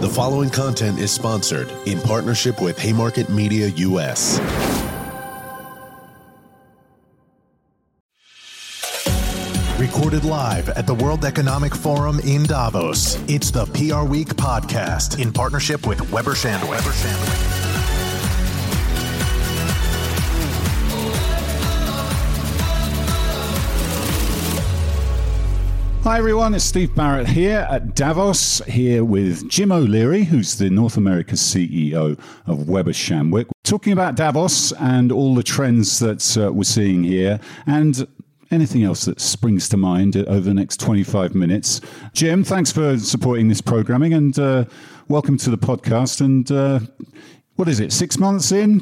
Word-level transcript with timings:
The 0.00 0.08
following 0.08 0.48
content 0.48 0.98
is 0.98 1.10
sponsored 1.10 1.70
in 1.86 2.00
partnership 2.00 2.62
with 2.62 2.78
Haymarket 2.78 3.28
Media 3.28 3.68
US. 3.68 4.40
Recorded 9.78 10.24
live 10.24 10.70
at 10.70 10.86
the 10.86 10.94
World 10.94 11.26
Economic 11.26 11.74
Forum 11.74 12.18
in 12.20 12.44
Davos. 12.44 13.22
It's 13.28 13.50
the 13.50 13.66
PR 13.66 14.10
Week 14.10 14.28
podcast 14.28 15.20
in 15.20 15.34
partnership 15.34 15.86
with 15.86 16.10
Weber 16.10 16.32
Shandwick. 16.32 16.70
Weber 16.70 16.92
Shandwick. 16.92 17.59
Hi 26.02 26.16
everyone, 26.16 26.54
it's 26.54 26.64
Steve 26.64 26.94
Barrett 26.94 27.28
here 27.28 27.66
at 27.70 27.94
Davos, 27.94 28.64
here 28.64 29.04
with 29.04 29.46
Jim 29.50 29.70
O'Leary, 29.70 30.24
who's 30.24 30.56
the 30.56 30.70
North 30.70 30.96
America 30.96 31.34
CEO 31.34 32.18
of 32.46 32.70
Weber 32.70 32.92
Shandwick, 32.92 33.48
talking 33.64 33.92
about 33.92 34.14
Davos 34.14 34.72
and 34.72 35.12
all 35.12 35.34
the 35.34 35.42
trends 35.42 35.98
that 35.98 36.38
uh, 36.38 36.50
we're 36.50 36.64
seeing 36.64 37.04
here 37.04 37.38
and 37.66 38.08
anything 38.50 38.82
else 38.82 39.04
that 39.04 39.20
springs 39.20 39.68
to 39.68 39.76
mind 39.76 40.16
over 40.16 40.40
the 40.40 40.54
next 40.54 40.80
25 40.80 41.34
minutes. 41.34 41.82
Jim, 42.14 42.44
thanks 42.44 42.72
for 42.72 42.98
supporting 42.98 43.48
this 43.48 43.60
programming 43.60 44.14
and 44.14 44.38
uh, 44.38 44.64
welcome 45.08 45.36
to 45.36 45.50
the 45.50 45.58
podcast. 45.58 46.22
And 46.22 46.50
uh, 46.50 46.80
what 47.60 47.68
is 47.68 47.78
it, 47.78 47.92
six 47.92 48.18
months 48.18 48.52
in? 48.52 48.80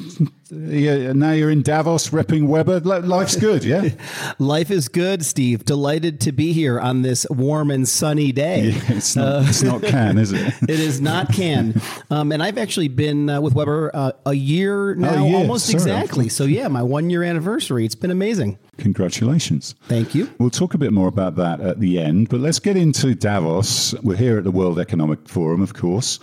Yeah, 0.49 1.11
now 1.11 1.33
you're 1.33 1.49
in 1.49 1.63
Davos 1.63 2.11
repping 2.11 2.47
Weber. 2.47 2.79
Life's 2.79 3.35
good, 3.35 3.65
yeah? 3.65 3.89
Life 4.39 4.71
is 4.71 4.87
good, 4.87 5.25
Steve. 5.25 5.65
Delighted 5.65 6.21
to 6.21 6.31
be 6.31 6.53
here 6.53 6.79
on 6.79 7.01
this 7.01 7.27
warm 7.29 7.71
and 7.71 7.85
sunny 7.85 8.31
day. 8.31 8.69
Yeah, 8.69 8.81
it's, 8.87 9.17
not, 9.17 9.27
uh, 9.27 9.43
it's 9.45 9.63
not 9.63 9.83
Cannes, 9.83 10.17
is 10.17 10.31
it? 10.31 10.53
it 10.61 10.79
is 10.79 11.01
not 11.01 11.33
Cannes. 11.33 11.83
Um, 12.09 12.31
and 12.31 12.41
I've 12.41 12.57
actually 12.57 12.87
been 12.87 13.29
uh, 13.29 13.41
with 13.41 13.53
Weber 13.53 13.91
uh, 13.93 14.13
a 14.25 14.33
year 14.33 14.95
now, 14.95 15.25
oh, 15.25 15.35
almost 15.35 15.65
Sorry. 15.65 15.75
exactly. 15.75 16.29
So, 16.29 16.45
yeah, 16.45 16.69
my 16.69 16.81
one 16.81 17.09
year 17.09 17.21
anniversary. 17.21 17.83
It's 17.83 17.95
been 17.95 18.11
amazing. 18.11 18.57
Congratulations. 18.77 19.75
Thank 19.89 20.15
you. 20.15 20.31
We'll 20.39 20.51
talk 20.51 20.73
a 20.73 20.77
bit 20.77 20.93
more 20.93 21.09
about 21.09 21.35
that 21.35 21.59
at 21.59 21.81
the 21.81 21.99
end, 21.99 22.29
but 22.29 22.39
let's 22.39 22.59
get 22.59 22.77
into 22.77 23.13
Davos. 23.13 23.93
We're 24.03 24.15
here 24.15 24.37
at 24.37 24.45
the 24.45 24.51
World 24.51 24.79
Economic 24.79 25.27
Forum, 25.27 25.61
of 25.61 25.73
course. 25.73 26.21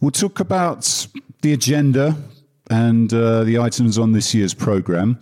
We'll 0.00 0.10
talk 0.10 0.38
about 0.38 1.08
the 1.42 1.52
agenda 1.52 2.16
and 2.70 3.12
uh, 3.12 3.44
the 3.44 3.58
items 3.58 3.98
on 3.98 4.12
this 4.12 4.34
year's 4.34 4.54
program. 4.54 5.18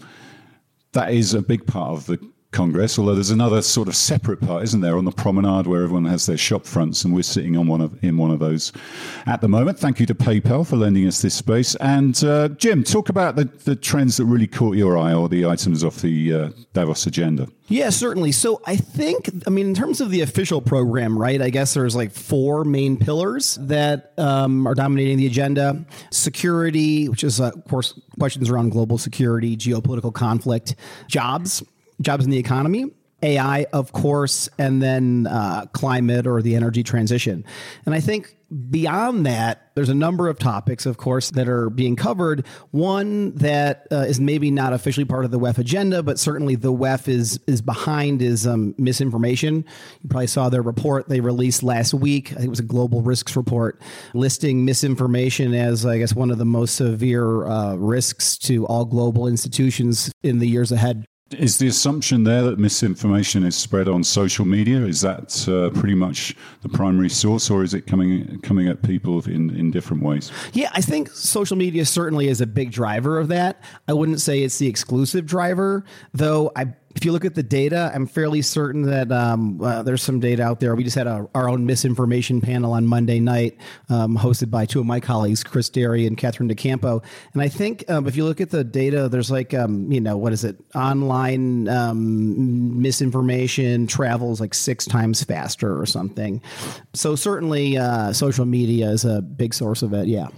That 0.92 1.12
is 1.12 1.34
a 1.34 1.42
big 1.42 1.66
part 1.66 1.90
of 1.90 2.06
the 2.06 2.18
Congress, 2.56 2.98
although 2.98 3.14
there's 3.14 3.30
another 3.30 3.60
sort 3.60 3.86
of 3.86 3.94
separate 3.94 4.40
part, 4.40 4.62
isn't 4.62 4.80
there, 4.80 4.96
on 4.96 5.04
the 5.04 5.12
promenade 5.12 5.66
where 5.66 5.82
everyone 5.82 6.06
has 6.06 6.24
their 6.24 6.38
shop 6.38 6.64
fronts, 6.64 7.04
and 7.04 7.14
we're 7.14 7.22
sitting 7.22 7.54
on 7.54 7.66
one 7.66 7.82
of 7.82 8.02
in 8.02 8.16
one 8.16 8.30
of 8.30 8.38
those 8.38 8.72
at 9.26 9.42
the 9.42 9.48
moment. 9.48 9.78
Thank 9.78 10.00
you 10.00 10.06
to 10.06 10.14
PayPal 10.14 10.66
for 10.66 10.76
lending 10.76 11.06
us 11.06 11.20
this 11.20 11.34
space. 11.34 11.74
And 11.74 12.24
uh, 12.24 12.48
Jim, 12.48 12.82
talk 12.82 13.10
about 13.10 13.36
the, 13.36 13.44
the 13.44 13.76
trends 13.76 14.16
that 14.16 14.24
really 14.24 14.46
caught 14.46 14.74
your 14.74 14.96
eye, 14.96 15.12
or 15.12 15.28
the 15.28 15.44
items 15.44 15.84
off 15.84 16.00
the 16.00 16.32
uh, 16.32 16.50
Davos 16.72 17.06
agenda. 17.06 17.46
Yeah, 17.68 17.90
certainly. 17.90 18.32
So 18.32 18.62
I 18.64 18.76
think, 18.76 19.28
I 19.46 19.50
mean, 19.50 19.66
in 19.66 19.74
terms 19.74 20.00
of 20.00 20.10
the 20.10 20.22
official 20.22 20.62
program, 20.62 21.18
right? 21.18 21.42
I 21.42 21.50
guess 21.50 21.74
there's 21.74 21.94
like 21.94 22.10
four 22.10 22.64
main 22.64 22.96
pillars 22.96 23.58
that 23.60 24.14
um, 24.16 24.66
are 24.66 24.74
dominating 24.74 25.18
the 25.18 25.26
agenda: 25.26 25.84
security, 26.10 27.10
which 27.10 27.22
is, 27.22 27.38
uh, 27.38 27.50
of 27.54 27.64
course, 27.68 28.00
questions 28.18 28.48
around 28.48 28.70
global 28.70 28.96
security, 28.96 29.58
geopolitical 29.58 30.14
conflict, 30.14 30.74
jobs 31.06 31.62
jobs 32.00 32.24
in 32.24 32.30
the 32.30 32.38
economy, 32.38 32.86
AI, 33.22 33.66
of 33.72 33.92
course, 33.92 34.48
and 34.58 34.82
then 34.82 35.26
uh, 35.26 35.66
climate 35.72 36.26
or 36.26 36.42
the 36.42 36.54
energy 36.54 36.82
transition. 36.82 37.44
And 37.86 37.94
I 37.94 38.00
think 38.00 38.36
beyond 38.70 39.26
that, 39.26 39.72
there's 39.74 39.88
a 39.88 39.94
number 39.94 40.28
of 40.28 40.38
topics, 40.38 40.86
of 40.86 40.98
course, 40.98 41.30
that 41.30 41.48
are 41.48 41.68
being 41.70 41.96
covered. 41.96 42.46
One 42.70 43.34
that 43.36 43.86
uh, 43.90 44.04
is 44.06 44.20
maybe 44.20 44.50
not 44.50 44.72
officially 44.72 45.04
part 45.04 45.24
of 45.24 45.30
the 45.30 45.38
WEF 45.38 45.58
agenda, 45.58 46.02
but 46.02 46.18
certainly 46.18 46.54
the 46.54 46.72
WEF 46.72 47.08
is 47.08 47.40
is 47.46 47.62
behind 47.62 48.22
is 48.22 48.46
um, 48.46 48.74
misinformation. 48.78 49.64
You 50.02 50.08
probably 50.08 50.28
saw 50.28 50.48
their 50.48 50.62
report 50.62 51.08
they 51.08 51.20
released 51.20 51.62
last 51.62 51.94
week. 51.94 52.32
I 52.32 52.36
think 52.36 52.46
it 52.46 52.50
was 52.50 52.60
a 52.60 52.64
global 52.64 53.02
risks 53.02 53.34
report 53.34 53.80
listing 54.14 54.64
misinformation 54.64 55.54
as, 55.54 55.84
I 55.84 55.98
guess, 55.98 56.14
one 56.14 56.30
of 56.30 56.38
the 56.38 56.44
most 56.44 56.76
severe 56.76 57.46
uh, 57.46 57.74
risks 57.74 58.38
to 58.38 58.66
all 58.66 58.84
global 58.84 59.26
institutions 59.26 60.12
in 60.22 60.38
the 60.38 60.48
years 60.48 60.70
ahead. 60.70 61.06
Is 61.32 61.58
the 61.58 61.66
assumption 61.66 62.22
there 62.22 62.42
that 62.44 62.56
misinformation 62.56 63.44
is 63.44 63.56
spread 63.56 63.88
on 63.88 64.04
social 64.04 64.44
media? 64.44 64.84
Is 64.86 65.00
that 65.00 65.48
uh, 65.48 65.76
pretty 65.76 65.96
much 65.96 66.36
the 66.62 66.68
primary 66.68 67.08
source, 67.08 67.50
or 67.50 67.64
is 67.64 67.74
it 67.74 67.88
coming 67.88 68.40
coming 68.42 68.68
at 68.68 68.80
people 68.82 69.20
in, 69.26 69.50
in 69.50 69.72
different 69.72 70.04
ways? 70.04 70.30
Yeah, 70.52 70.70
I 70.72 70.80
think 70.80 71.10
social 71.10 71.56
media 71.56 71.84
certainly 71.84 72.28
is 72.28 72.40
a 72.40 72.46
big 72.46 72.70
driver 72.70 73.18
of 73.18 73.26
that. 73.28 73.60
I 73.88 73.92
wouldn't 73.92 74.20
say 74.20 74.44
it's 74.44 74.58
the 74.58 74.68
exclusive 74.68 75.26
driver, 75.26 75.84
though. 76.14 76.52
I 76.54 76.74
if 76.96 77.04
you 77.04 77.12
look 77.12 77.26
at 77.26 77.34
the 77.34 77.42
data, 77.42 77.92
I'm 77.94 78.06
fairly 78.06 78.40
certain 78.40 78.82
that 78.82 79.12
um, 79.12 79.60
uh, 79.60 79.82
there's 79.82 80.02
some 80.02 80.18
data 80.18 80.42
out 80.42 80.60
there. 80.60 80.74
We 80.74 80.82
just 80.82 80.96
had 80.96 81.06
a, 81.06 81.28
our 81.34 81.46
own 81.46 81.66
misinformation 81.66 82.40
panel 82.40 82.72
on 82.72 82.86
Monday 82.86 83.20
night, 83.20 83.58
um, 83.90 84.16
hosted 84.16 84.50
by 84.50 84.64
two 84.64 84.80
of 84.80 84.86
my 84.86 84.98
colleagues, 84.98 85.44
Chris 85.44 85.68
Perry 85.68 86.06
and 86.06 86.16
Catherine 86.16 86.48
DeCampo. 86.48 87.04
And 87.34 87.42
I 87.42 87.48
think 87.48 87.88
um, 87.90 88.06
if 88.06 88.16
you 88.16 88.24
look 88.24 88.40
at 88.40 88.48
the 88.48 88.64
data, 88.64 89.10
there's 89.10 89.30
like, 89.30 89.52
um, 89.52 89.92
you 89.92 90.00
know, 90.00 90.16
what 90.16 90.32
is 90.32 90.42
it? 90.42 90.56
Online 90.74 91.68
um, 91.68 92.80
misinformation 92.80 93.86
travels 93.86 94.40
like 94.40 94.54
six 94.54 94.86
times 94.86 95.22
faster 95.22 95.78
or 95.78 95.84
something. 95.84 96.40
So 96.94 97.14
certainly, 97.14 97.76
uh, 97.76 98.14
social 98.14 98.46
media 98.46 98.88
is 98.88 99.04
a 99.04 99.20
big 99.20 99.52
source 99.52 99.82
of 99.82 99.92
it. 99.92 100.06
Yeah. 100.06 100.28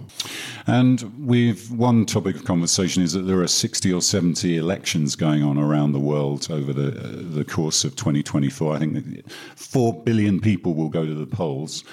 And 0.67 1.25
we've 1.25 1.71
one 1.71 2.05
topic 2.05 2.35
of 2.35 2.43
conversation 2.43 3.01
is 3.01 3.13
that 3.13 3.21
there 3.21 3.39
are 3.39 3.47
60 3.47 3.93
or 3.93 4.01
70 4.01 4.57
elections 4.57 5.15
going 5.15 5.41
on 5.41 5.57
around 5.57 5.93
the 5.93 5.99
world 5.99 6.48
over 6.49 6.73
the 6.73 6.89
uh, 6.89 7.35
the 7.35 7.45
course 7.45 7.83
of 7.83 7.95
2024. 7.95 8.75
I 8.75 8.79
think 8.79 9.31
four 9.55 10.03
billion 10.03 10.39
people 10.39 10.73
will 10.73 10.89
go 10.89 11.05
to 11.05 11.13
the 11.13 11.25
polls. 11.27 11.83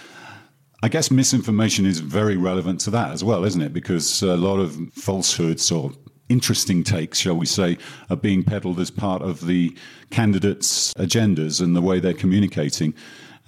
I 0.82 0.88
guess 0.88 1.10
misinformation 1.10 1.86
is 1.86 2.00
very 2.00 2.36
relevant 2.36 2.80
to 2.82 2.90
that 2.90 3.10
as 3.10 3.24
well, 3.24 3.44
isn't 3.44 3.62
it? 3.62 3.72
Because 3.72 4.22
a 4.22 4.36
lot 4.36 4.58
of 4.58 4.76
falsehoods 4.92 5.72
or 5.72 5.92
interesting 6.28 6.84
takes, 6.84 7.18
shall 7.18 7.36
we 7.36 7.46
say, 7.46 7.78
are 8.10 8.16
being 8.16 8.42
peddled 8.42 8.78
as 8.80 8.90
part 8.90 9.22
of 9.22 9.46
the 9.46 9.76
candidates' 10.10 10.92
agendas 10.94 11.60
and 11.60 11.74
the 11.74 11.82
way 11.82 12.00
they're 12.00 12.12
communicating. 12.12 12.94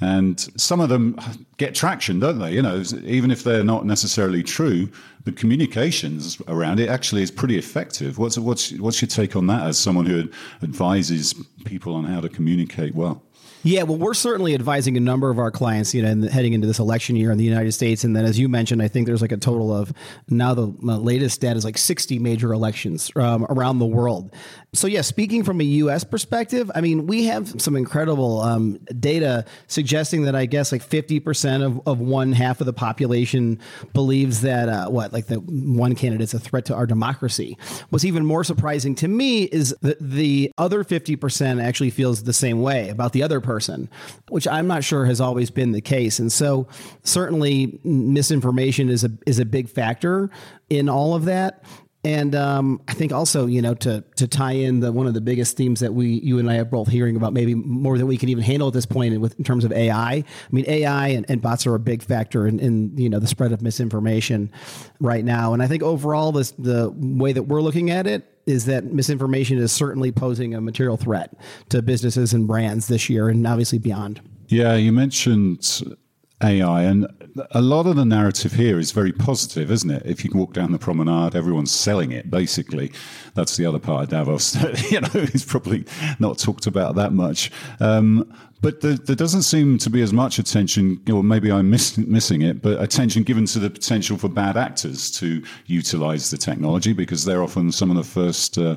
And 0.00 0.38
some 0.56 0.81
of 0.81 0.88
them 0.88 1.19
get 1.56 1.75
traction, 1.75 2.20
don't 2.20 2.38
they? 2.38 2.53
You 2.53 2.62
know, 2.62 2.84
even 3.04 3.31
if 3.32 3.42
they're 3.42 3.64
not 3.64 3.84
necessarily 3.84 4.44
true, 4.44 4.88
the 5.25 5.32
communications 5.32 6.41
around 6.47 6.78
it 6.78 6.88
actually 6.88 7.22
is 7.22 7.32
pretty 7.32 7.59
effective. 7.59 8.16
What's 8.16 8.38
what's 8.38 8.72
what's 8.78 9.03
your 9.03 9.09
take 9.09 9.34
on 9.34 9.48
that 9.48 9.66
as 9.66 9.76
someone 9.76 10.06
who 10.06 10.28
advises 10.62 11.34
people 11.64 11.94
on 11.94 12.04
how 12.04 12.20
to 12.20 12.28
communicate 12.28 12.94
well? 12.94 13.22
Yeah, 13.65 13.83
well, 13.83 13.99
we're 13.99 14.15
certainly 14.15 14.55
advising 14.55 14.97
a 14.97 15.01
number 15.01 15.31
of 15.31 15.39
our 15.39 15.51
clients, 15.51 15.93
you 15.93 16.03
know, 16.03 16.11
in 16.11 16.21
the, 16.21 16.31
heading 16.31 16.53
into 16.53 16.67
this 16.67 16.79
election 16.79 17.17
year 17.17 17.33
in 17.33 17.39
the 17.39 17.45
United 17.45 17.73
States. 17.73 18.05
And 18.05 18.15
then, 18.15 18.25
as 18.25 18.39
you 18.39 18.49
mentioned, 18.49 18.81
I 18.81 18.89
think 18.89 19.07
there's 19.07 19.21
like 19.21 19.33
a 19.33 19.37
total 19.37 19.75
of 19.75 19.93
now 20.29 20.55
the 20.55 20.67
latest 20.67 21.41
data 21.41 21.57
is 21.57 21.65
like 21.65 21.77
60 21.77 22.21
major 22.21 22.53
elections 22.53 23.11
um, 23.17 23.45
around 23.51 23.81
the 23.81 23.87
world. 23.87 24.33
So, 24.75 24.87
yeah, 24.87 25.01
speaking 25.01 25.43
from 25.43 25.61
a 25.61 25.65
U.S. 25.65 26.05
perspective, 26.05 26.71
I 26.75 26.83
mean, 26.83 27.07
we 27.07 27.25
have 27.25 27.61
some 27.61 27.75
incredible 27.75 28.41
um, 28.43 28.79
data 29.01 29.45
suggesting 29.67 30.23
that 30.23 30.37
I 30.37 30.47
guess 30.47 30.71
like 30.71 30.87
50% 30.87 31.65
of, 31.65 31.81
of 31.87 32.01
one 32.01 32.33
half 32.33 32.61
of 32.61 32.67
the 32.67 32.73
population 32.73 33.59
believes 33.93 34.43
that 34.43 34.69
uh, 34.69 34.89
what, 34.89 35.13
like 35.13 35.27
the 35.27 35.37
one 35.37 35.95
candidate's 35.95 36.35
a 36.35 36.39
threat 36.39 36.67
to 36.67 36.75
our 36.75 36.87
democracy. 36.87 37.57
What's 37.91 38.05
even 38.05 38.25
more 38.25 38.45
surprising 38.45 38.95
to 38.97 39.09
me 39.09 39.45
is 39.45 39.75
that 39.81 39.99
the 40.01 40.53
other 40.59 40.85
50% 40.85 41.63
actually 41.63 41.91
feels 41.91 42.23
the 42.23 42.33
same 42.33 42.61
way 42.61 42.91
about 42.91 43.13
the 43.13 43.23
other 43.23 43.41
person, 43.48 43.88
which 44.28 44.47
I'm 44.47 44.66
not 44.66 44.84
sure 44.84 45.06
has 45.06 45.22
always 45.22 45.50
been 45.50 45.72
the 45.72 45.81
case. 45.81 46.19
And 46.19 46.31
so, 46.31 46.69
certainly, 47.03 47.81
misinformation 47.82 48.91
is 48.91 49.04
a 49.04 49.10
is 49.27 49.39
a 49.39 49.47
big 49.47 49.71
factor 49.71 50.30
in 50.68 50.91
all 50.91 51.15
of 51.15 51.24
that. 51.24 51.65
And 52.04 52.34
um, 52.36 52.80
I 52.86 52.92
think 52.92 53.10
also, 53.10 53.47
you 53.47 53.60
know, 53.60 53.74
to 53.74 54.04
to 54.16 54.28
tie 54.28 54.53
in 54.53 54.80
the 54.80 54.92
one 54.92 55.06
of 55.06 55.15
the 55.15 55.21
biggest 55.22 55.56
themes 55.56 55.80
that 55.80 55.95
we, 55.95 56.21
you 56.21 56.39
and 56.39 56.48
I 56.48 56.59
are 56.59 56.65
both 56.65 56.89
hearing 56.89 57.16
about, 57.16 57.33
maybe 57.33 57.54
more 57.54 57.97
than 57.97 58.06
we 58.06 58.18
can 58.18 58.28
even 58.28 58.45
handle 58.45 58.68
at 58.68 58.74
this 58.74 58.86
point, 58.86 59.15
in, 59.15 59.21
with, 59.21 59.36
in 59.39 59.45
terms 59.45 59.65
of 59.65 59.72
AI. 59.72 60.12
I 60.12 60.24
mean, 60.53 60.65
AI 60.68 61.09
and, 61.09 61.27
and 61.28 61.42
bots 61.42 61.66
are 61.66 61.74
a 61.74 61.80
big 61.80 62.03
factor 62.03 62.47
in, 62.47 62.60
in, 62.60 62.97
you 62.97 63.09
know 63.09 63.18
the 63.18 63.27
spread 63.27 63.53
of 63.53 63.62
misinformation 63.62 64.53
right 65.01 65.24
now. 65.24 65.54
And 65.54 65.62
I 65.62 65.66
think 65.66 65.83
overall, 65.83 66.33
this 66.33 66.53
the 66.53 66.92
way 66.94 67.33
that 67.33 67.44
we're 67.44 67.62
looking 67.62 67.91
at 67.91 68.06
it 68.06 68.38
is 68.48 68.65
that 68.65 68.86
misinformation 68.86 69.59
is 69.59 69.71
certainly 69.71 70.10
posing 70.10 70.54
a 70.54 70.60
material 70.60 70.97
threat 70.97 71.34
to 71.68 71.83
businesses 71.83 72.33
and 72.33 72.47
brands 72.47 72.89
this 72.89 73.10
year, 73.10 73.28
and 73.28 73.47
obviously 73.47 73.78
beyond. 73.78 74.21
Yeah, 74.48 74.74
you 74.74 74.92
mentioned 74.92 75.97
AI, 76.42 76.83
and 76.83 77.06
a 77.50 77.60
lot 77.60 77.86
of 77.86 77.97
the 77.97 78.04
narrative 78.04 78.53
here 78.53 78.78
is 78.78 78.92
very 78.92 79.12
positive, 79.12 79.71
isn't 79.71 79.91
it? 79.91 80.03
If 80.06 80.24
you 80.24 80.30
walk 80.34 80.54
down 80.54 80.72
the 80.72 80.78
promenade, 80.78 81.36
everyone's 81.36 81.72
selling 81.72 82.12
it. 82.12 82.30
Basically, 82.30 82.91
that's 83.34 83.56
the 83.56 83.66
other 83.66 83.78
part 83.78 84.04
of 84.04 84.09
Davos. 84.09 84.53
that 84.53 84.91
you 84.91 85.01
know, 85.01 85.09
it's 85.15 85.44
probably 85.44 85.84
not 86.18 86.39
talked 86.39 86.66
about 86.66 86.94
that 86.94 87.12
much. 87.12 87.51
Um, 87.80 88.33
but 88.60 88.81
there, 88.81 88.95
there, 88.95 89.16
doesn't 89.16 89.43
seem 89.43 89.78
to 89.78 89.91
be 89.91 90.03
as 90.03 90.13
much 90.13 90.39
attention, 90.39 91.01
or 91.13 91.22
maybe 91.22 91.51
I'm 91.51 91.71
miss, 91.71 91.97
missing 91.97 92.43
it, 92.43 92.60
but 92.60 92.81
attention 92.83 93.22
given 93.22 93.47
to 93.47 93.59
the 93.59 93.71
potential 93.71 94.16
for 94.16 94.28
bad 94.28 94.57
actors 94.57 95.10
to 95.13 95.43
utilize 95.66 96.31
the 96.31 96.39
technology 96.39 96.93
because 96.93 97.25
they're 97.25 97.43
often 97.43 97.71
some 97.71 97.91
of 97.91 97.97
the 97.97 98.05
first 98.05 98.59
uh, 98.59 98.77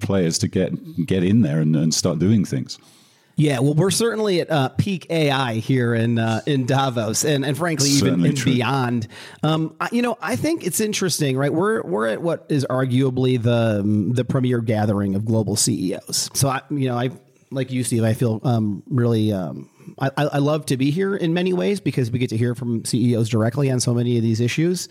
players 0.00 0.38
to 0.38 0.48
get 0.48 1.06
get 1.06 1.22
in 1.22 1.42
there 1.42 1.60
and, 1.60 1.76
and 1.76 1.94
start 1.94 2.18
doing 2.18 2.44
things. 2.44 2.78
Yeah, 3.36 3.58
well, 3.58 3.74
we're 3.74 3.90
certainly 3.90 4.40
at 4.40 4.50
uh, 4.50 4.68
peak 4.68 5.08
AI 5.10 5.54
here 5.54 5.92
in 5.92 6.18
uh, 6.18 6.40
in 6.46 6.66
Davos, 6.66 7.24
and 7.24 7.44
and 7.44 7.56
frankly, 7.56 7.90
even 7.90 8.24
and 8.24 8.44
beyond. 8.44 9.08
Um, 9.42 9.74
I, 9.80 9.88
you 9.90 10.02
know, 10.02 10.16
I 10.22 10.36
think 10.36 10.64
it's 10.64 10.80
interesting, 10.80 11.36
right? 11.36 11.52
We're 11.52 11.82
we're 11.82 12.06
at 12.08 12.22
what 12.22 12.46
is 12.48 12.64
arguably 12.70 13.42
the 13.42 13.82
the 14.14 14.24
premier 14.24 14.60
gathering 14.60 15.16
of 15.16 15.24
global 15.24 15.56
CEOs. 15.56 16.30
So, 16.34 16.48
I, 16.48 16.60
you 16.70 16.88
know, 16.88 16.96
I 16.96 17.10
like 17.54 17.70
you, 17.70 17.84
Steve. 17.84 18.04
I 18.04 18.14
feel 18.14 18.40
um, 18.44 18.82
really. 18.88 19.32
Um, 19.32 19.70
I, 19.98 20.10
I 20.16 20.38
love 20.38 20.66
to 20.66 20.76
be 20.76 20.90
here 20.90 21.14
in 21.14 21.34
many 21.34 21.52
ways 21.52 21.78
because 21.78 22.10
we 22.10 22.18
get 22.18 22.30
to 22.30 22.36
hear 22.36 22.54
from 22.54 22.84
CEOs 22.84 23.28
directly 23.28 23.70
on 23.70 23.80
so 23.80 23.92
many 23.92 24.16
of 24.16 24.22
these 24.22 24.40
issues. 24.40 24.88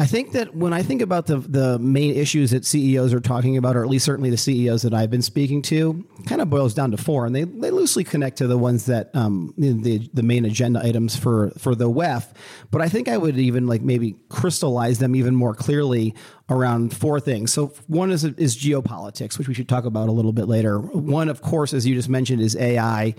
I 0.00 0.06
think 0.06 0.30
that 0.32 0.54
when 0.54 0.72
I 0.72 0.84
think 0.84 1.02
about 1.02 1.26
the 1.26 1.38
the 1.38 1.76
main 1.80 2.14
issues 2.14 2.52
that 2.52 2.64
CEOs 2.64 3.12
are 3.12 3.20
talking 3.20 3.56
about, 3.56 3.76
or 3.76 3.82
at 3.82 3.88
least 3.88 4.04
certainly 4.04 4.30
the 4.30 4.36
CEOs 4.36 4.82
that 4.82 4.94
I've 4.94 5.10
been 5.10 5.22
speaking 5.22 5.60
to, 5.62 6.06
kind 6.26 6.40
of 6.40 6.48
boils 6.48 6.72
down 6.72 6.92
to 6.92 6.96
four, 6.96 7.26
and 7.26 7.34
they, 7.34 7.42
they 7.42 7.72
loosely 7.72 8.04
connect 8.04 8.38
to 8.38 8.46
the 8.46 8.56
ones 8.56 8.86
that 8.86 9.10
um, 9.14 9.52
the 9.58 10.08
the 10.14 10.22
main 10.22 10.44
agenda 10.44 10.80
items 10.84 11.16
for 11.16 11.50
for 11.58 11.74
the 11.74 11.90
WEF. 11.90 12.32
But 12.70 12.80
I 12.80 12.88
think 12.88 13.08
I 13.08 13.16
would 13.16 13.36
even 13.38 13.66
like 13.66 13.82
maybe 13.82 14.14
crystallize 14.28 15.00
them 15.00 15.16
even 15.16 15.34
more 15.34 15.52
clearly 15.52 16.14
around 16.48 16.96
four 16.96 17.18
things. 17.18 17.52
So 17.52 17.72
one 17.88 18.12
is 18.12 18.22
is 18.22 18.56
geopolitics, 18.56 19.36
which 19.36 19.48
we 19.48 19.54
should 19.54 19.68
talk 19.68 19.84
about 19.84 20.08
a 20.08 20.12
little 20.12 20.32
bit 20.32 20.46
later. 20.46 20.78
One, 20.78 21.28
of 21.28 21.42
course, 21.42 21.74
as 21.74 21.84
you 21.84 21.96
just 21.96 22.08
mentioned, 22.08 22.40
is 22.40 22.54
AI, 22.54 23.16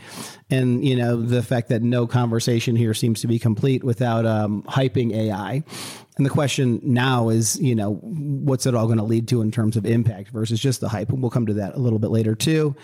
and 0.49 0.85
you 0.85 0.95
know 0.95 1.21
the 1.21 1.43
fact 1.43 1.67
that 1.69 1.81
no 1.81 2.07
conversation 2.07 2.77
here 2.77 2.93
seems 2.93 3.19
to 3.19 3.27
be 3.27 3.37
complete 3.37 3.83
without 3.83 4.25
um, 4.25 4.63
hyping 4.63 5.13
AI. 5.13 5.63
And 6.19 6.25
the 6.25 6.29
question 6.29 6.81
now 6.83 7.29
is, 7.29 7.57
you 7.61 7.73
know, 7.73 7.93
what's 7.93 8.65
it 8.65 8.75
all 8.75 8.87
going 8.87 8.97
to 8.97 9.05
lead 9.05 9.29
to 9.29 9.39
in 9.39 9.51
terms 9.51 9.77
of 9.77 9.85
impact 9.85 10.31
versus 10.31 10.59
just 10.59 10.81
the 10.81 10.89
hype? 10.89 11.07
And 11.11 11.21
we'll 11.21 11.31
come 11.31 11.45
to 11.45 11.53
that 11.53 11.75
a 11.75 11.79
little 11.79 11.97
bit 11.97 12.09
later 12.09 12.35
too. 12.35 12.75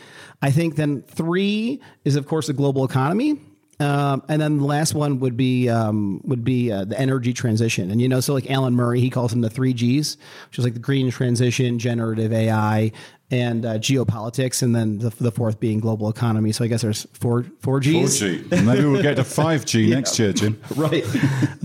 I 0.41 0.51
think 0.51 0.77
then 0.77 1.01
three 1.01 1.81
is, 2.05 2.15
of 2.15 2.27
course, 2.27 2.47
the 2.47 2.53
global 2.53 2.85
economy. 2.85 3.41
Um, 3.81 4.23
and 4.29 4.41
then 4.41 4.59
the 4.59 4.63
last 4.63 4.93
one 4.93 5.19
would 5.19 5.35
be 5.35 5.67
um, 5.67 6.21
would 6.23 6.45
be 6.45 6.71
uh, 6.71 6.85
the 6.85 6.97
energy 6.97 7.33
transition, 7.33 7.91
and 7.91 7.99
you 7.99 8.07
know, 8.07 8.21
so 8.21 8.33
like 8.33 8.49
Alan 8.49 8.73
Murray, 8.73 9.01
he 9.01 9.09
calls 9.09 9.31
them 9.31 9.41
the 9.41 9.49
three 9.49 9.73
Gs, 9.73 10.15
which 10.47 10.57
is 10.57 10.63
like 10.63 10.75
the 10.75 10.79
green 10.79 11.11
transition, 11.11 11.77
generative 11.77 12.31
AI, 12.31 12.93
and 13.31 13.65
uh, 13.65 13.73
geopolitics, 13.75 14.61
and 14.61 14.75
then 14.75 14.99
the, 14.99 15.09
the, 15.09 15.31
fourth 15.31 15.59
being 15.59 15.79
global 15.79 16.09
economy. 16.09 16.51
So 16.51 16.63
I 16.63 16.67
guess 16.67 16.83
there's 16.83 17.07
four 17.13 17.45
four 17.59 17.79
Gs. 17.79 18.19
Four 18.19 18.29
G. 18.29 18.43
Maybe 18.51 18.85
we'll 18.85 19.01
get 19.01 19.15
to 19.15 19.23
five 19.23 19.65
G 19.65 19.81
yeah. 19.85 19.95
next 19.95 20.19
year, 20.19 20.31
Jim. 20.31 20.61
right. 20.75 21.03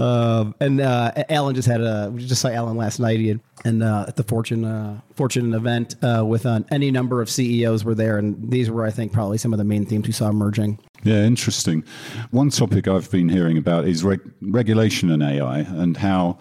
um, 0.00 0.54
and 0.60 0.80
uh, 0.80 1.12
Alan 1.28 1.54
just 1.54 1.68
had 1.68 1.82
a 1.82 2.10
we 2.12 2.24
just 2.24 2.40
saw 2.40 2.48
Alan 2.48 2.76
last 2.76 2.98
night. 2.98 3.20
He 3.20 3.28
had, 3.28 3.40
and 3.64 3.82
uh, 3.82 4.06
at 4.08 4.16
the 4.16 4.22
Fortune 4.22 4.64
uh, 4.64 5.00
Fortune 5.14 5.52
event 5.52 5.96
uh, 6.02 6.24
with 6.26 6.46
uh, 6.46 6.60
any 6.70 6.90
number 6.90 7.20
of 7.20 7.28
CEOs 7.28 7.84
were 7.84 7.94
there, 7.94 8.16
and 8.16 8.50
these 8.50 8.70
were 8.70 8.86
I 8.86 8.90
think 8.90 9.12
probably 9.12 9.36
some 9.36 9.52
of 9.52 9.58
the 9.58 9.64
main 9.64 9.84
themes 9.84 10.06
we 10.06 10.12
saw 10.12 10.28
emerging. 10.28 10.78
Yeah, 11.02 11.24
interesting. 11.24 11.84
One 12.30 12.50
topic 12.50 12.88
I've 12.88 13.10
been 13.10 13.28
hearing 13.28 13.58
about 13.58 13.86
is 13.86 14.02
reg- 14.02 14.32
regulation 14.40 15.10
and 15.10 15.22
AI, 15.22 15.60
and 15.60 15.96
how 15.96 16.38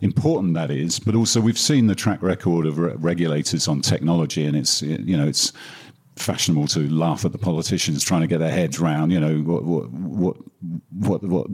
important 0.00 0.54
that 0.54 0.70
is, 0.70 0.98
but 0.98 1.14
also 1.14 1.40
we've 1.40 1.58
seen 1.58 1.86
the 1.86 1.94
track 1.94 2.22
record 2.22 2.66
of 2.66 2.78
re- 2.78 2.94
regulators 2.96 3.68
on 3.68 3.80
technology, 3.80 4.44
and 4.44 4.56
it's 4.56 4.82
you 4.82 5.16
know 5.16 5.26
it's 5.26 5.52
fashionable 6.16 6.66
to 6.68 6.88
laugh 6.88 7.24
at 7.24 7.32
the 7.32 7.38
politicians 7.38 8.02
trying 8.02 8.20
to 8.20 8.26
get 8.26 8.38
their 8.38 8.50
heads 8.50 8.80
round 8.80 9.12
you 9.12 9.20
know 9.20 9.38
what 9.38 9.62
what 9.62 9.90
what 9.92 10.36
what, 10.90 11.22
what 11.22 11.46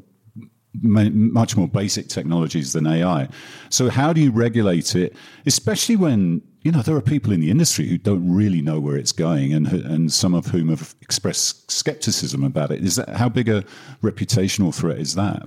much 0.82 1.56
more 1.56 1.68
basic 1.68 2.08
technologies 2.08 2.72
than 2.72 2.86
AI. 2.86 3.28
So 3.70 3.88
how 3.88 4.12
do 4.12 4.20
you 4.20 4.30
regulate 4.30 4.96
it, 4.96 5.14
especially 5.46 5.96
when 5.96 6.42
you 6.64 6.72
know 6.72 6.80
there 6.80 6.96
are 6.96 7.02
people 7.02 7.30
in 7.30 7.40
the 7.40 7.50
industry 7.50 7.86
who 7.86 7.98
don't 7.98 8.34
really 8.34 8.62
know 8.62 8.80
where 8.80 8.96
it's 8.96 9.12
going, 9.12 9.52
and 9.52 9.66
and 9.66 10.10
some 10.10 10.32
of 10.32 10.46
whom 10.46 10.70
have 10.70 10.94
expressed 11.02 11.70
skepticism 11.70 12.42
about 12.42 12.70
it. 12.70 12.82
Is 12.82 12.96
that 12.96 13.10
how 13.10 13.28
big 13.28 13.50
a 13.50 13.64
reputational 14.02 14.74
threat 14.74 14.98
is 14.98 15.14
that? 15.14 15.42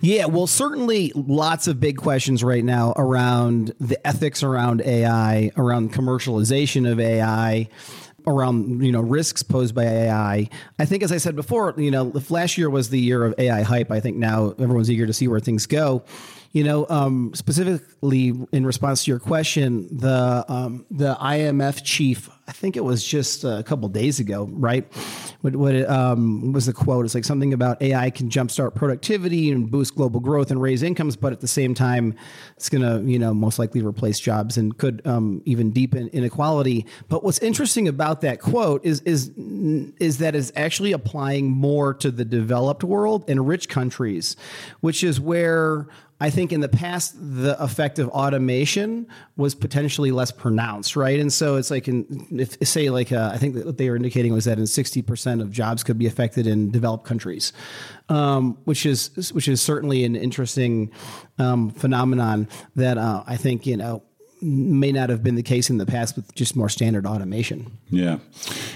Yeah, 0.00 0.26
well, 0.26 0.46
certainly 0.46 1.10
lots 1.16 1.66
of 1.66 1.80
big 1.80 1.96
questions 1.96 2.44
right 2.44 2.64
now 2.64 2.94
around 2.96 3.74
the 3.80 4.04
ethics 4.06 4.44
around 4.44 4.80
AI, 4.82 5.50
around 5.56 5.92
commercialization 5.92 6.90
of 6.90 7.00
AI 7.00 7.68
around 8.26 8.84
you 8.84 8.92
know 8.92 9.00
risks 9.00 9.42
posed 9.42 9.74
by 9.74 9.84
AI. 9.84 10.48
I 10.78 10.84
think, 10.84 11.02
as 11.02 11.10
I 11.10 11.16
said 11.16 11.34
before, 11.34 11.74
you 11.78 11.90
know, 11.90 12.12
last 12.28 12.56
year 12.56 12.70
was 12.70 12.90
the 12.90 13.00
year 13.00 13.24
of 13.24 13.34
AI 13.38 13.62
hype, 13.62 13.90
I 13.90 13.98
think 13.98 14.18
now 14.18 14.50
everyone's 14.58 14.90
eager 14.90 15.06
to 15.06 15.12
see 15.12 15.26
where 15.26 15.40
things 15.40 15.66
go. 15.66 16.04
You 16.52 16.64
know, 16.64 16.86
um, 16.88 17.32
specifically 17.34 18.32
in 18.50 18.66
response 18.66 19.04
to 19.04 19.10
your 19.12 19.20
question, 19.20 19.86
the 19.96 20.44
um, 20.48 20.84
the 20.90 21.14
IMF 21.14 21.84
chief, 21.84 22.28
I 22.50 22.52
think 22.52 22.76
it 22.76 22.82
was 22.82 23.04
just 23.04 23.44
a 23.44 23.62
couple 23.62 23.88
days 23.88 24.18
ago, 24.18 24.48
right? 24.50 24.84
What, 25.42 25.54
what 25.54 25.72
it, 25.72 25.88
um, 25.88 26.52
was 26.52 26.66
the 26.66 26.72
quote? 26.72 27.04
It's 27.04 27.14
like 27.14 27.24
something 27.24 27.52
about 27.52 27.80
AI 27.80 28.10
can 28.10 28.28
jumpstart 28.28 28.74
productivity 28.74 29.52
and 29.52 29.70
boost 29.70 29.94
global 29.94 30.18
growth 30.18 30.50
and 30.50 30.60
raise 30.60 30.82
incomes, 30.82 31.14
but 31.14 31.32
at 31.32 31.38
the 31.38 31.46
same 31.46 31.74
time, 31.74 32.12
it's 32.56 32.68
going 32.68 32.82
to 32.82 33.08
you 33.08 33.20
know 33.20 33.32
most 33.32 33.60
likely 33.60 33.82
replace 33.82 34.18
jobs 34.18 34.56
and 34.56 34.76
could 34.76 35.00
um, 35.06 35.42
even 35.44 35.70
deepen 35.70 36.08
inequality. 36.08 36.86
But 37.08 37.22
what's 37.22 37.38
interesting 37.38 37.86
about 37.86 38.20
that 38.22 38.40
quote 38.40 38.84
is 38.84 39.00
is 39.02 39.30
is 40.00 40.18
that 40.18 40.34
it's 40.34 40.50
actually 40.56 40.90
applying 40.90 41.52
more 41.52 41.94
to 41.94 42.10
the 42.10 42.24
developed 42.24 42.82
world 42.82 43.24
and 43.28 43.46
rich 43.46 43.68
countries, 43.68 44.34
which 44.80 45.04
is 45.04 45.20
where 45.20 45.86
I 46.22 46.28
think 46.28 46.52
in 46.52 46.60
the 46.60 46.68
past 46.68 47.14
the 47.18 47.60
effect 47.62 47.98
of 47.98 48.10
automation 48.10 49.06
was 49.38 49.54
potentially 49.54 50.10
less 50.10 50.30
pronounced, 50.30 50.94
right? 50.94 51.18
And 51.18 51.32
so 51.32 51.56
it's 51.56 51.70
like 51.70 51.88
in 51.88 52.26
if 52.40 52.56
say 52.66 52.90
like 52.90 53.12
uh, 53.12 53.30
I 53.32 53.38
think 53.38 53.64
what 53.64 53.78
they 53.78 53.88
were 53.90 53.96
indicating 53.96 54.32
was 54.32 54.44
that 54.46 54.58
in 54.58 54.66
sixty 54.66 55.02
percent 55.02 55.40
of 55.40 55.50
jobs 55.50 55.84
could 55.84 55.98
be 55.98 56.06
affected 56.06 56.46
in 56.46 56.70
developed 56.70 57.04
countries, 57.04 57.52
um, 58.08 58.58
which 58.64 58.86
is 58.86 59.32
which 59.32 59.48
is 59.48 59.60
certainly 59.60 60.04
an 60.04 60.16
interesting 60.16 60.90
um, 61.38 61.70
phenomenon 61.70 62.48
that 62.76 62.98
uh, 62.98 63.22
I 63.26 63.36
think 63.36 63.66
you 63.66 63.76
know 63.76 64.02
may 64.42 64.90
not 64.90 65.10
have 65.10 65.22
been 65.22 65.34
the 65.34 65.42
case 65.42 65.68
in 65.68 65.76
the 65.76 65.84
past 65.84 66.16
with 66.16 66.34
just 66.34 66.56
more 66.56 66.68
standard 66.68 67.06
automation. 67.06 67.78
Yeah, 67.90 68.18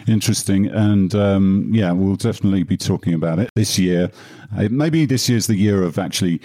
interesting. 0.06 0.66
And 0.66 1.14
um, 1.14 1.70
yeah, 1.72 1.92
we'll 1.92 2.16
definitely 2.16 2.64
be 2.64 2.76
talking 2.76 3.14
about 3.14 3.38
it 3.38 3.50
this 3.56 3.78
year. 3.78 4.10
Uh, 4.56 4.68
maybe 4.70 5.06
this 5.06 5.28
year's 5.28 5.46
the 5.46 5.56
year 5.56 5.82
of 5.82 5.98
actually 5.98 6.40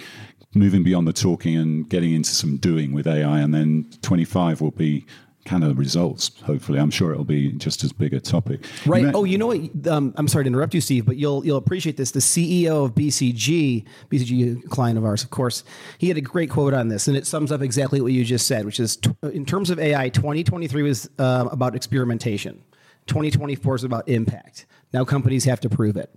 moving 0.54 0.82
beyond 0.82 1.06
the 1.06 1.12
talking 1.12 1.56
and 1.56 1.88
getting 1.88 2.12
into 2.12 2.30
some 2.30 2.56
doing 2.56 2.92
with 2.92 3.06
AI. 3.06 3.40
And 3.40 3.54
then 3.54 3.88
25 4.02 4.60
will 4.60 4.72
be 4.72 5.06
kind 5.44 5.64
of 5.64 5.78
results. 5.78 6.30
Hopefully, 6.44 6.78
I'm 6.78 6.90
sure 6.90 7.12
it'll 7.12 7.24
be 7.24 7.52
just 7.52 7.82
as 7.84 7.92
big 7.92 8.14
a 8.14 8.20
topic. 8.20 8.64
Right. 8.86 9.06
oh, 9.14 9.24
you 9.24 9.38
know 9.38 9.48
what? 9.48 9.86
Um, 9.88 10.14
I'm 10.16 10.28
sorry 10.28 10.44
to 10.44 10.48
interrupt 10.48 10.74
you, 10.74 10.80
Steve, 10.80 11.06
but 11.06 11.16
you'll 11.16 11.44
you'll 11.44 11.56
appreciate 11.56 11.96
this. 11.96 12.10
The 12.10 12.20
CEO 12.20 12.84
of 12.84 12.94
BCG, 12.94 13.84
BCG 14.10 14.68
client 14.68 14.98
of 14.98 15.04
ours, 15.04 15.22
of 15.22 15.30
course, 15.30 15.64
he 15.98 16.08
had 16.08 16.16
a 16.16 16.22
great 16.22 16.50
quote 16.50 16.74
on 16.74 16.88
this, 16.88 17.08
and 17.08 17.16
it 17.16 17.26
sums 17.26 17.52
up 17.52 17.62
exactly 17.62 18.00
what 18.00 18.12
you 18.12 18.24
just 18.24 18.46
said, 18.46 18.64
which 18.64 18.80
is 18.80 18.96
t- 18.96 19.10
in 19.22 19.44
terms 19.44 19.70
of 19.70 19.78
AI, 19.78 20.08
2023 20.08 20.82
was 20.82 21.08
uh, 21.18 21.48
about 21.50 21.74
experimentation. 21.74 22.62
2024 23.06 23.76
is 23.76 23.84
about 23.84 24.08
impact. 24.08 24.66
Now 24.92 25.04
companies 25.04 25.44
have 25.44 25.60
to 25.60 25.68
prove 25.68 25.96
it. 25.96 26.14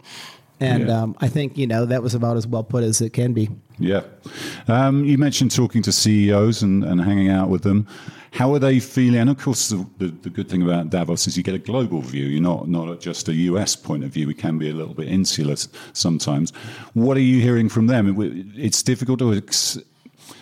And 0.60 0.88
yeah. 0.88 1.02
um, 1.02 1.16
I 1.20 1.28
think 1.28 1.58
you 1.58 1.68
know 1.68 1.86
that 1.86 2.04
was 2.04 2.14
about 2.14 2.38
as 2.38 2.46
well 2.46 2.64
put 2.64 2.84
as 2.84 3.02
it 3.02 3.12
can 3.12 3.34
be. 3.34 3.50
Yeah, 3.80 4.04
um, 4.68 5.04
you 5.04 5.18
mentioned 5.18 5.52
talking 5.52 5.82
to 5.82 5.92
CEOs 5.92 6.62
and, 6.62 6.84
and 6.84 7.02
hanging 7.02 7.30
out 7.30 7.50
with 7.50 7.64
them. 7.64 7.88
How 8.34 8.52
are 8.54 8.60
they 8.60 8.80
feeling? 8.80 9.20
And 9.20 9.30
of 9.30 9.38
course, 9.38 9.70
the, 9.70 9.88
the, 10.00 10.08
the, 10.08 10.30
good 10.30 10.50
thing 10.50 10.64
about 10.64 10.90
Davos 10.90 11.28
is 11.28 11.38
you 11.38 11.44
get 11.44 11.54
a 11.54 11.60
global 11.60 12.02
view. 12.02 12.26
You're 12.26 12.42
not 12.42 12.68
not 12.68 13.00
just 13.00 13.30
a 13.30 13.34
US 13.34 13.76
point 13.76 14.04
of 14.04 14.10
view. 14.10 14.28
We 14.28 14.34
can 14.34 14.58
be 14.58 14.70
a 14.70 14.74
little 14.74 14.96
bit 14.96 15.08
insular 15.08 15.56
sometimes. 15.94 16.52
What 16.94 17.16
are 17.16 17.28
you 17.32 17.42
hearing 17.42 17.70
from 17.70 17.88
them? 17.88 18.16
It's 18.58 18.82
difficult 18.82 19.20
to 19.20 19.42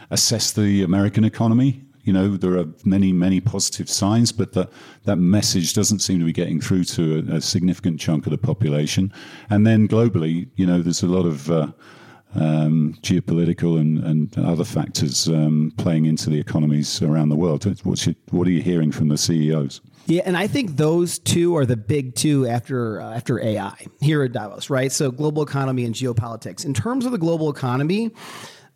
assess 0.10 0.52
the 0.54 0.84
American 0.84 1.26
economy 1.26 1.82
you 2.04 2.14
know, 2.14 2.36
there 2.36 2.58
are 2.58 2.66
many, 2.84 3.12
many 3.14 3.40
positive 3.40 3.90
signs, 3.90 4.32
but 4.32 4.54
that 4.54 4.70
that 5.04 5.18
message 5.18 5.74
doesn't 5.74 6.00
seem 6.00 6.20
to 6.20 6.26
be 6.26 6.34
getting 6.34 6.60
through 6.60 6.86
to 6.86 7.26
a, 7.30 7.36
a 7.36 7.42
significant 7.42 8.00
chunk 8.00 8.26
of 8.26 8.32
the 8.32 8.38
population. 8.38 9.14
And 9.50 9.68
then 9.68 9.88
globally, 9.88 10.50
you 10.56 10.66
know, 10.66 10.82
there's 10.82 11.04
a 11.04 11.08
lot 11.08 11.26
of 11.26 11.52
uh, 11.52 11.68
um, 12.36 12.96
geopolitical 13.02 13.80
and, 13.80 14.04
and 14.04 14.38
other 14.38 14.64
factors 14.64 15.28
um, 15.28 15.74
playing 15.78 16.06
into 16.06 16.30
the 16.30 16.40
economies 16.40 17.02
around 17.02 17.30
the 17.30 17.36
world. 17.36 17.66
What's 17.84 18.06
your, 18.06 18.16
what 18.30 18.48
are 18.48 18.52
you 18.52 18.62
hearing 18.62 18.92
from 18.92 19.10
the 19.10 19.18
CEOs? 19.18 19.82
Yeah, 20.08 20.24
and 20.26 20.36
I 20.36 20.48
think 20.48 20.78
those 20.78 21.20
two 21.20 21.56
are 21.56 21.66
the 21.66 21.78
big 21.78 22.16
two 22.16 22.48
after 22.48 23.02
uh, 23.02 23.14
after 23.14 23.40
AI 23.42 23.86
here 24.00 24.24
at 24.24 24.32
Davos, 24.32 24.70
right? 24.70 24.92
So 24.92 25.12
global 25.12 25.44
economy 25.44 25.86
and 25.86 25.94
geopolitics. 25.94 26.66
In 26.66 26.74
terms 26.74 27.06
of 27.06 27.12
the 27.12 27.18
global 27.18 27.50
economy, 27.50 28.12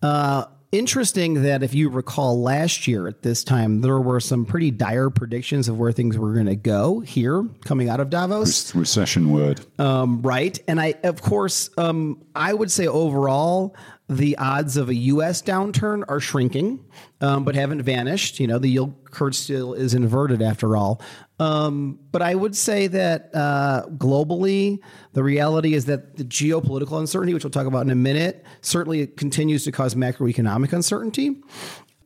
uh, 0.01 0.45
interesting 0.77 1.43
that 1.43 1.63
if 1.63 1.73
you 1.73 1.89
recall 1.89 2.41
last 2.41 2.87
year 2.87 3.07
at 3.07 3.21
this 3.21 3.43
time, 3.43 3.81
there 3.81 3.99
were 3.99 4.19
some 4.19 4.45
pretty 4.45 4.71
dire 4.71 5.09
predictions 5.09 5.67
of 5.67 5.77
where 5.77 5.91
things 5.91 6.17
were 6.17 6.33
going 6.33 6.45
to 6.45 6.55
go 6.55 6.99
here 6.99 7.47
coming 7.65 7.89
out 7.89 7.99
of 7.99 8.09
Davos. 8.09 8.73
Recession 8.75 9.31
word. 9.31 9.65
Um, 9.79 10.21
right. 10.21 10.57
And 10.67 10.79
I, 10.79 10.95
of 11.03 11.21
course, 11.21 11.69
um, 11.77 12.23
I 12.35 12.53
would 12.53 12.71
say 12.71 12.87
overall, 12.87 13.75
the 14.07 14.37
odds 14.37 14.77
of 14.77 14.89
a 14.89 14.95
U.S. 14.95 15.41
downturn 15.41 16.03
are 16.07 16.19
shrinking, 16.19 16.85
um, 17.21 17.43
but 17.43 17.55
haven't 17.55 17.81
vanished. 17.81 18.39
You 18.39 18.47
know, 18.47 18.59
the 18.59 18.69
yield 18.69 18.93
curve 19.05 19.35
still 19.35 19.73
is 19.73 19.93
inverted 19.93 20.41
after 20.41 20.77
all. 20.77 21.01
Um, 21.39 21.99
but 22.11 22.21
I 22.21 22.33
would 22.33 22.55
say 22.55 22.87
that 22.87 23.29
uh, 23.33 23.87
globally, 23.97 24.79
the 25.13 25.23
reality 25.23 25.73
is 25.73 25.85
that 25.85 26.15
the 26.15 26.23
geopolitical 26.23 26.99
uncertainty, 26.99 27.33
which 27.33 27.43
we'll 27.43 27.51
talk 27.51 27.67
about 27.67 27.83
in 27.83 27.89
a 27.89 27.95
minute, 27.95 28.45
certainly 28.61 29.05
continues 29.07 29.65
to 29.65 29.71
cause 29.71 29.95
macroeconomic 29.95 30.71
uncertainty. 30.71 31.41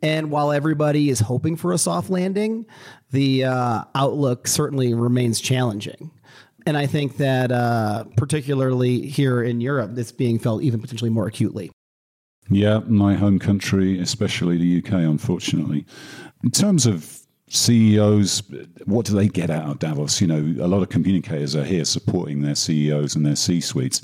And 0.02 0.32
while 0.32 0.52
everybody 0.52 1.10
is 1.10 1.20
hoping 1.20 1.58
for 1.58 1.74
a 1.74 1.78
soft 1.78 2.10
landing, 2.10 2.66
the 3.12 3.44
uh, 3.44 3.84
outlook 3.94 4.48
certainly 4.48 4.94
remains 4.94 5.42
challenging. 5.42 6.12
And 6.66 6.78
I 6.78 6.88
think 6.88 7.18
that, 7.18 7.52
uh, 7.52 8.06
particularly 8.16 9.08
here 9.08 9.44
in 9.44 9.62
Europe, 9.62 9.98
it's 9.98 10.12
being 10.12 10.40
felt 10.40 10.62
even 10.64 10.80
potentially 10.82 11.10
more 11.10 11.28
acutely. 11.28 11.72
Yeah, 12.50 12.80
my 12.88 13.16
home 13.16 13.40
country, 13.40 14.00
especially 14.00 14.58
the 14.58 14.80
UK, 14.80 14.94
unfortunately. 14.94 15.86
In 16.44 16.52
terms 16.52 16.86
of 16.86 17.19
CEOs, 17.50 18.44
what 18.86 19.06
do 19.06 19.14
they 19.14 19.28
get 19.28 19.50
out 19.50 19.70
of 19.70 19.80
Davos? 19.80 20.22
You 20.22 20.28
know, 20.28 20.64
a 20.64 20.68
lot 20.68 20.82
of 20.82 20.90
communicators 20.90 21.56
are 21.56 21.64
here 21.64 21.86
supporting 21.86 22.42
their 22.42 22.56
CEOs 22.56 23.16
and 23.16 23.26
their 23.26 23.36
C 23.36 23.60
suites. 23.60 24.02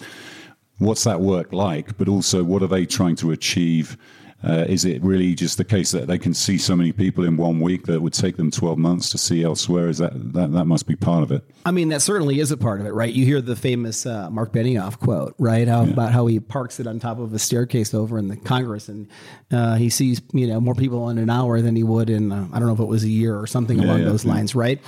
What's 0.80 1.04
that 1.06 1.22
work 1.22 1.54
like? 1.54 1.98
But 1.98 2.10
also, 2.10 2.44
what 2.44 2.64
are 2.64 2.68
they 2.68 2.86
trying 2.86 3.16
to 3.18 3.32
achieve 3.32 3.98
uh, 4.44 4.66
is 4.68 4.86
it 4.86 5.02
really 5.02 5.34
just 5.34 5.58
the 5.58 5.64
case 5.64 5.92
that 5.92 6.08
they 6.08 6.20
can 6.20 6.34
see 6.34 6.58
so 6.58 6.76
many 6.76 6.92
people 6.92 7.24
in 7.24 7.36
one 7.36 7.60
week 7.60 7.86
that 7.86 8.02
would 8.02 8.14
take 8.14 8.38
them 8.38 8.52
12 8.52 8.78
months 8.78 9.10
to 9.10 9.18
see 9.18 9.44
elsewhere? 9.44 9.88
Is 9.90 9.98
that, 9.98 10.34
that, 10.34 10.52
that 10.52 10.66
must 10.66 10.88
be 10.88 10.96
part 10.96 11.24
of 11.24 11.32
it? 11.32 11.44
I 11.66 11.72
mean, 11.72 11.90
that 11.90 12.02
certainly 12.02 12.40
is 12.40 12.52
a 12.52 12.58
part 12.58 12.80
of 12.80 12.86
it, 12.86 12.92
right? 12.92 13.12
You 13.12 13.26
hear 13.26 13.42
the 13.42 13.56
famous 13.56 14.06
uh, 14.06 14.30
Mark 14.30 14.52
Benioff 14.54 15.00
quote, 15.00 15.34
right? 15.40 15.68
How, 15.68 15.84
yeah. 15.84 15.92
About 15.92 16.12
how 16.12 16.28
he 16.28 16.40
parks 16.40 16.80
it 16.80 16.86
on 16.86 17.00
top 17.00 17.18
of 17.18 17.34
a 17.34 17.40
staircase 17.40 17.94
over 17.94 18.20
in 18.20 18.28
the 18.28 18.36
Congress 18.38 18.88
and 18.88 19.08
uh, 19.52 19.76
he 19.76 19.90
sees, 19.90 20.22
you 20.34 20.48
know, 20.48 20.60
more 20.60 20.76
people 20.76 21.10
in 21.10 21.18
an 21.18 21.30
hour 21.30 21.62
than 21.62 21.76
he 21.76 21.84
would 21.84 22.10
in, 22.10 22.32
uh, 22.32 22.48
I 22.54 22.60
don't 22.60 22.68
know 22.68 22.74
if 22.74 22.80
it 22.80 22.86
was 22.86 23.04
a 23.04 23.10
year 23.10 23.40
or 23.40 23.48
something 23.48 23.80
yeah, 23.80 23.86
along 23.86 24.00
yeah, 24.00 24.10
those 24.10 24.26
lines, 24.26 24.54
right? 24.54 24.80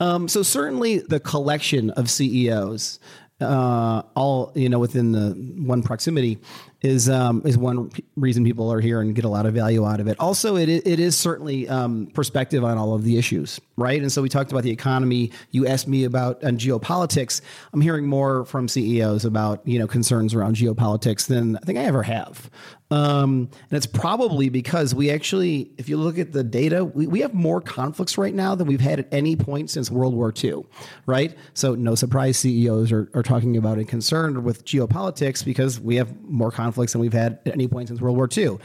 Um, 0.00 0.26
so 0.26 0.42
certainly 0.42 0.98
the 0.98 1.20
collection 1.20 1.90
of 1.90 2.08
CEOs 2.08 2.98
uh, 3.42 4.02
all 4.14 4.52
you 4.54 4.68
know 4.68 4.78
within 4.78 5.12
the 5.12 5.30
one 5.66 5.82
proximity 5.82 6.38
is 6.82 7.08
um, 7.08 7.42
is 7.44 7.56
one 7.56 7.90
reason 8.16 8.44
people 8.44 8.72
are 8.72 8.80
here 8.80 9.00
and 9.00 9.14
get 9.14 9.24
a 9.24 9.28
lot 9.28 9.46
of 9.46 9.54
value 9.54 9.86
out 9.86 10.00
of 10.00 10.08
it. 10.08 10.18
Also, 10.18 10.56
it 10.56 10.68
it 10.68 10.98
is 10.98 11.16
certainly 11.16 11.68
um, 11.68 12.06
perspective 12.14 12.64
on 12.64 12.78
all 12.78 12.94
of 12.94 13.04
the 13.04 13.16
issues, 13.16 13.60
right? 13.76 14.00
And 14.00 14.10
so 14.10 14.22
we 14.22 14.28
talked 14.28 14.50
about 14.50 14.64
the 14.64 14.70
economy. 14.70 15.30
You 15.50 15.66
asked 15.66 15.88
me 15.88 16.04
about 16.04 16.42
and 16.42 16.58
geopolitics. 16.58 17.40
I'm 17.72 17.80
hearing 17.80 18.06
more 18.06 18.44
from 18.44 18.68
CEOs 18.68 19.24
about 19.24 19.66
you 19.66 19.78
know 19.78 19.86
concerns 19.86 20.34
around 20.34 20.56
geopolitics 20.56 21.26
than 21.26 21.56
I 21.56 21.60
think 21.60 21.78
I 21.78 21.82
ever 21.82 22.02
have. 22.02 22.50
Um, 22.92 23.48
and 23.70 23.76
it's 23.78 23.86
probably 23.86 24.50
because 24.50 24.94
we 24.94 25.10
actually, 25.10 25.70
if 25.78 25.88
you 25.88 25.96
look 25.96 26.18
at 26.18 26.32
the 26.32 26.44
data, 26.44 26.84
we, 26.84 27.06
we 27.06 27.20
have 27.20 27.32
more 27.32 27.62
conflicts 27.62 28.18
right 28.18 28.34
now 28.34 28.54
than 28.54 28.66
we've 28.66 28.82
had 28.82 28.98
at 28.98 29.08
any 29.10 29.34
point 29.34 29.70
since 29.70 29.90
World 29.90 30.12
War 30.14 30.30
II, 30.36 30.64
right? 31.06 31.34
So 31.54 31.74
no 31.74 31.94
surprise 31.94 32.36
CEOs 32.36 32.92
are, 32.92 33.10
are 33.14 33.22
talking 33.22 33.56
about 33.56 33.78
and 33.78 33.88
concerned 33.88 34.44
with 34.44 34.66
geopolitics 34.66 35.42
because 35.42 35.80
we 35.80 35.96
have 35.96 36.20
more 36.24 36.50
conflicts 36.72 36.92
than 36.92 37.00
we've 37.00 37.12
had 37.12 37.38
at 37.44 37.52
any 37.52 37.68
point 37.68 37.88
since 37.88 38.00
World 38.00 38.16
War 38.16 38.28
II. 38.34 38.56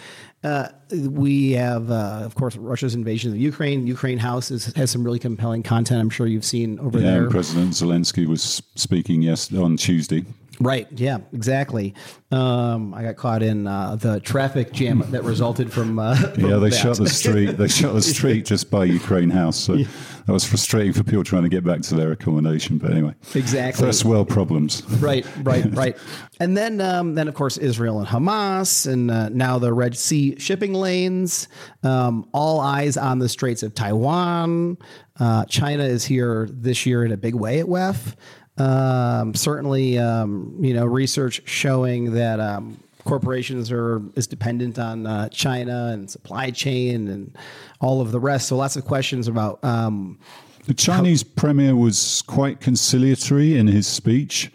Uh, 0.44 0.70
we 0.92 1.52
have, 1.52 1.92
uh, 1.92 2.22
of 2.24 2.36
course, 2.36 2.56
Russia's 2.56 2.96
invasion 2.96 3.32
of 3.32 3.38
Ukraine. 3.38 3.86
Ukraine 3.86 4.18
House 4.18 4.50
is, 4.50 4.74
has 4.76 4.92
some 4.92 5.04
really 5.04 5.20
compelling 5.20 5.62
content. 5.62 6.00
I'm 6.00 6.10
sure 6.10 6.26
you've 6.26 6.46
seen 6.46 6.80
over 6.80 7.00
yeah, 7.00 7.12
there. 7.12 7.30
President 7.30 7.72
Zelensky 7.72 8.26
was 8.26 8.62
speaking 8.76 9.22
yes 9.22 9.54
on 9.54 9.76
Tuesday. 9.76 10.24
Right. 10.60 10.88
Yeah. 10.92 11.20
Exactly. 11.34 11.94
Um, 12.32 12.94
I 12.94 13.04
got 13.04 13.16
caught 13.16 13.44
in 13.44 13.68
uh, 13.68 13.96
the 13.96 14.20
traffic 14.20 14.74
jam 14.74 15.04
that 15.12 15.24
resulted 15.24 15.72
from. 15.72 16.00
Uh, 16.00 16.16
from 16.34 16.50
yeah, 16.50 16.58
they 16.58 16.70
that. 16.70 16.76
shut 16.76 16.98
the 16.98 17.10
street. 17.10 17.58
They 17.58 17.68
shut 17.68 17.94
the 17.94 18.02
street 18.14 18.46
just 18.46 18.72
by 18.72 18.86
Ukraine 18.86 19.30
House. 19.30 19.58
So 19.58 19.74
yeah. 19.74 19.88
that 20.26 20.34
was 20.34 20.44
frustrating 20.44 20.94
for 20.94 21.04
people 21.04 21.24
trying 21.24 21.44
to 21.44 21.50
get 21.50 21.64
back 21.64 21.82
to 21.82 21.96
their 21.96 22.12
accommodation. 22.12 22.80
But 22.80 22.92
anyway, 22.92 23.14
exactly. 23.36 23.86
First 23.86 24.04
world 24.04 24.30
problems. 24.30 24.84
Right. 25.00 25.26
Right. 25.44 25.66
right. 25.74 25.98
And 26.40 26.58
then, 26.58 26.82
um, 26.82 27.16
then 27.16 27.28
of 27.28 27.36
course, 27.36 27.58
Israel 27.58 28.00
and 28.00 28.08
Hamas, 28.08 28.92
and 28.92 29.12
uh, 29.12 29.30
now 29.30 29.60
the 29.60 29.74
Red 29.74 29.96
Sea 29.96 30.40
shipping 30.40 30.74
lanes. 30.74 31.48
Um, 31.84 32.28
all 32.34 32.60
eyes 32.60 32.98
on 32.98 33.20
the 33.20 33.30
Straits 33.30 33.64
of 33.64 33.76
Taiwan. 33.76 34.78
Uh, 35.20 35.46
China 35.46 35.84
is 35.84 36.06
here 36.06 36.48
this 36.52 36.86
year 36.86 37.06
in 37.06 37.12
a 37.12 37.18
big 37.18 37.36
way 37.36 37.60
at 37.60 37.68
WEF. 37.68 38.16
Um, 38.58 39.34
certainly, 39.36 39.98
um, 39.98 40.56
you 40.60 40.74
know, 40.74 40.86
research 40.86 41.42
showing 41.46 42.14
that 42.14 42.40
um, 42.40 42.80
corporations 43.04 43.72
are 43.72 44.02
is 44.16 44.28
dependent 44.28 44.78
on 44.80 45.08
uh, 45.08 45.30
China 45.30 45.90
and 45.94 46.10
supply 46.10 46.52
chain 46.52 47.08
and 47.08 47.36
all 47.80 48.02
of 48.02 48.12
the 48.12 48.20
rest. 48.20 48.48
So 48.48 48.58
lots 48.58 48.76
of 48.76 48.86
questions 48.86 49.28
about. 49.28 49.64
Um, 49.64 50.20
the 50.66 50.74
Chinese 50.74 51.24
how- 51.24 51.30
premier 51.36 51.76
was 51.76 52.24
quite 52.28 52.60
conciliatory 52.60 53.58
in 53.58 53.68
his 53.68 53.88
speech. 53.88 54.52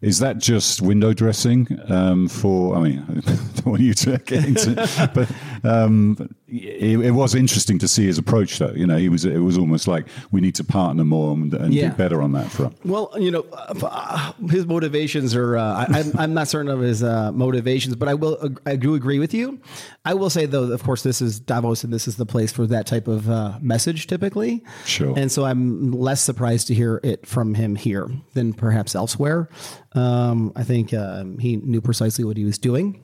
Is 0.00 0.18
that 0.18 0.38
just 0.38 0.82
window 0.82 1.12
dressing 1.12 1.78
um, 1.88 2.26
for? 2.26 2.74
I 2.74 2.80
mean, 2.80 3.04
I 3.08 3.20
don't 3.20 3.66
want 3.66 3.82
you 3.82 3.94
to 3.94 4.18
get 4.18 4.44
into, 4.44 4.74
but 5.14 5.30
um, 5.64 6.34
it, 6.52 7.00
it, 7.00 7.10
was 7.12 7.34
interesting 7.34 7.78
to 7.78 7.88
see 7.88 8.06
his 8.06 8.18
approach. 8.18 8.58
Though 8.58 8.72
you 8.72 8.86
know, 8.86 8.98
he 8.98 9.08
was 9.08 9.24
it 9.24 9.38
was 9.38 9.56
almost 9.56 9.88
like 9.88 10.06
we 10.30 10.40
need 10.40 10.54
to 10.56 10.64
partner 10.64 11.04
more 11.04 11.32
and, 11.32 11.52
and 11.54 11.72
yeah. 11.72 11.88
do 11.90 11.96
better 11.96 12.20
on 12.20 12.32
that 12.32 12.50
front. 12.50 12.76
Well, 12.84 13.10
you 13.18 13.30
know, 13.30 13.46
uh, 13.52 14.32
his 14.50 14.66
motivations 14.66 15.34
are. 15.34 15.56
Uh, 15.56 15.86
I, 15.88 16.00
am 16.00 16.12
I'm 16.18 16.34
not 16.34 16.48
certain 16.48 16.70
of 16.70 16.80
his 16.80 17.02
uh, 17.02 17.32
motivations, 17.32 17.96
but 17.96 18.08
I 18.08 18.14
will. 18.14 18.54
I 18.66 18.76
do 18.76 18.94
agree 18.94 19.18
with 19.18 19.32
you. 19.32 19.60
I 20.04 20.14
will 20.14 20.30
say 20.30 20.44
though, 20.44 20.64
of 20.64 20.82
course, 20.82 21.02
this 21.02 21.22
is 21.22 21.40
Davos, 21.40 21.84
and 21.84 21.92
this 21.92 22.06
is 22.06 22.16
the 22.16 22.26
place 22.26 22.52
for 22.52 22.66
that 22.66 22.86
type 22.86 23.08
of 23.08 23.30
uh, 23.30 23.58
message 23.60 24.06
typically. 24.06 24.62
Sure. 24.84 25.14
And 25.16 25.32
so 25.32 25.44
I'm 25.44 25.92
less 25.92 26.20
surprised 26.20 26.66
to 26.68 26.74
hear 26.74 27.00
it 27.02 27.26
from 27.26 27.54
him 27.54 27.76
here 27.76 28.10
than 28.34 28.52
perhaps 28.52 28.94
elsewhere. 28.94 29.48
Um, 29.92 30.52
I 30.54 30.64
think 30.64 30.92
um, 30.92 31.38
he 31.38 31.56
knew 31.56 31.80
precisely 31.80 32.24
what 32.24 32.36
he 32.36 32.44
was 32.44 32.58
doing, 32.58 33.00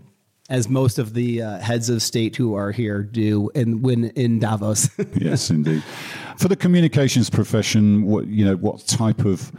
as 0.48 0.68
most 0.68 0.98
of 0.98 1.14
the 1.14 1.42
uh, 1.42 1.58
heads 1.58 1.90
of 1.90 2.02
state 2.02 2.36
who 2.36 2.54
are 2.54 2.72
here 2.72 3.02
do, 3.02 3.50
and 3.54 3.82
when 3.82 4.04
in 4.10 4.38
Davos. 4.38 4.88
yes, 5.14 5.50
indeed. 5.50 5.82
For 6.38 6.48
the 6.48 6.56
communications 6.56 7.28
profession, 7.28 8.04
what 8.04 8.26
you 8.26 8.44
know, 8.44 8.56
what 8.56 8.86
type 8.86 9.24
of 9.24 9.52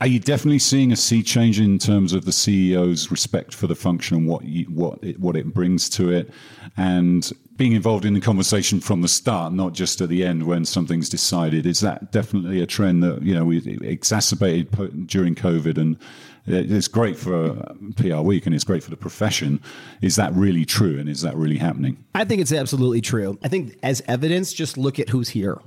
are 0.00 0.06
you 0.06 0.18
definitely 0.18 0.58
seeing 0.58 0.92
a 0.92 0.96
sea 0.96 1.22
change 1.22 1.60
in 1.60 1.78
terms 1.78 2.12
of 2.12 2.24
the 2.24 2.30
CEO's 2.30 3.10
respect 3.10 3.54
for 3.54 3.66
the 3.66 3.74
function 3.74 4.16
and 4.16 4.26
what 4.26 4.44
you, 4.44 4.64
what 4.66 4.98
it, 5.02 5.20
what 5.20 5.36
it 5.36 5.52
brings 5.52 5.88
to 5.90 6.10
it, 6.10 6.30
and 6.76 7.32
being 7.56 7.72
involved 7.72 8.06
in 8.06 8.14
the 8.14 8.20
conversation 8.20 8.80
from 8.80 9.02
the 9.02 9.08
start, 9.08 9.52
not 9.52 9.74
just 9.74 10.00
at 10.00 10.08
the 10.08 10.24
end 10.24 10.46
when 10.46 10.64
something's 10.64 11.10
decided? 11.10 11.66
Is 11.66 11.80
that 11.80 12.12
definitely 12.12 12.62
a 12.62 12.66
trend 12.66 13.02
that 13.02 13.22
you 13.22 13.34
know 13.34 13.44
we 13.44 13.58
exacerbated 13.82 15.06
during 15.06 15.34
COVID 15.34 15.76
and 15.76 15.98
it's 16.46 16.88
great 16.88 17.18
for 17.18 17.54
PR 17.96 18.20
Week 18.20 18.46
and 18.46 18.54
it's 18.54 18.64
great 18.64 18.82
for 18.82 18.90
the 18.90 18.96
profession. 18.96 19.60
Is 20.00 20.16
that 20.16 20.32
really 20.32 20.64
true? 20.64 20.98
And 20.98 21.08
is 21.08 21.20
that 21.20 21.36
really 21.36 21.58
happening? 21.58 22.02
I 22.14 22.24
think 22.24 22.40
it's 22.40 22.52
absolutely 22.52 23.02
true. 23.02 23.38
I 23.42 23.48
think 23.48 23.78
as 23.82 24.02
evidence, 24.08 24.52
just 24.52 24.78
look 24.78 24.98
at 24.98 25.10
who's 25.10 25.28
here 25.28 25.60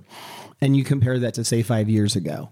and 0.62 0.76
you 0.76 0.84
compare 0.84 1.20
that 1.20 1.34
to, 1.36 1.44
say, 1.44 1.62
five 1.62 1.90
years 1.90 2.16
ago. 2.16 2.50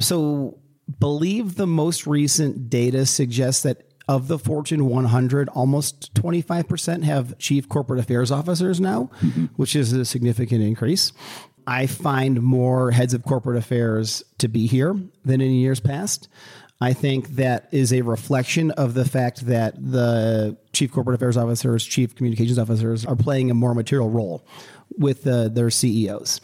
So, 0.00 0.58
believe 0.98 1.56
the 1.56 1.66
most 1.66 2.06
recent 2.06 2.70
data 2.70 3.06
suggests 3.06 3.62
that 3.62 3.84
of 4.08 4.28
the 4.28 4.38
Fortune 4.38 4.86
100, 4.86 5.48
almost 5.50 6.12
25% 6.14 7.04
have 7.04 7.38
chief 7.38 7.68
corporate 7.68 8.00
affairs 8.00 8.30
officers 8.30 8.80
now, 8.80 9.10
mm-hmm. 9.20 9.46
which 9.56 9.76
is 9.76 9.92
a 9.92 10.04
significant 10.04 10.62
increase. 10.62 11.12
I 11.66 11.86
find 11.86 12.42
more 12.42 12.90
heads 12.90 13.14
of 13.14 13.22
corporate 13.22 13.56
affairs 13.56 14.24
to 14.38 14.48
be 14.48 14.66
here 14.66 14.96
than 15.24 15.40
in 15.40 15.52
years 15.52 15.80
past. 15.80 16.28
I 16.80 16.92
think 16.92 17.36
that 17.36 17.68
is 17.70 17.92
a 17.92 18.02
reflection 18.02 18.72
of 18.72 18.94
the 18.94 19.04
fact 19.04 19.46
that 19.46 19.76
the 19.76 20.56
chief 20.72 20.90
corporate 20.90 21.14
affairs 21.14 21.36
officers, 21.36 21.84
chief 21.84 22.16
communications 22.16 22.58
officers 22.58 23.06
are 23.06 23.14
playing 23.14 23.52
a 23.52 23.54
more 23.54 23.72
material 23.72 24.10
role 24.10 24.44
with 24.98 25.24
uh, 25.26 25.46
their 25.48 25.70
CEOs. 25.70 26.40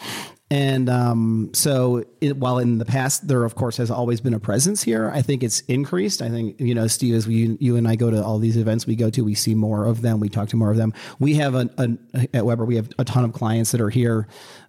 And 0.50 0.88
um, 0.88 1.50
so, 1.52 2.04
it, 2.22 2.38
while 2.38 2.58
in 2.58 2.78
the 2.78 2.86
past 2.86 3.28
there, 3.28 3.44
of 3.44 3.54
course, 3.54 3.76
has 3.76 3.90
always 3.90 4.22
been 4.22 4.32
a 4.32 4.40
presence 4.40 4.82
here, 4.82 5.10
I 5.12 5.20
think 5.20 5.42
it's 5.42 5.60
increased. 5.62 6.22
I 6.22 6.30
think 6.30 6.58
you 6.58 6.74
know, 6.74 6.86
Steve, 6.86 7.14
as 7.14 7.26
we 7.26 7.58
you 7.60 7.76
and 7.76 7.86
I 7.86 7.96
go 7.96 8.10
to 8.10 8.24
all 8.24 8.38
these 8.38 8.56
events 8.56 8.86
we 8.86 8.96
go 8.96 9.10
to, 9.10 9.22
we 9.22 9.34
see 9.34 9.54
more 9.54 9.84
of 9.84 10.00
them. 10.00 10.20
We 10.20 10.30
talk 10.30 10.48
to 10.50 10.56
more 10.56 10.70
of 10.70 10.78
them. 10.78 10.94
We 11.18 11.34
have 11.34 11.54
a, 11.54 11.68
at 12.32 12.46
Weber, 12.46 12.64
we 12.64 12.76
have 12.76 12.88
a 12.98 13.04
ton 13.04 13.24
of 13.24 13.34
clients 13.34 13.72
that 13.72 13.80
are 13.82 13.90
here. 13.90 14.26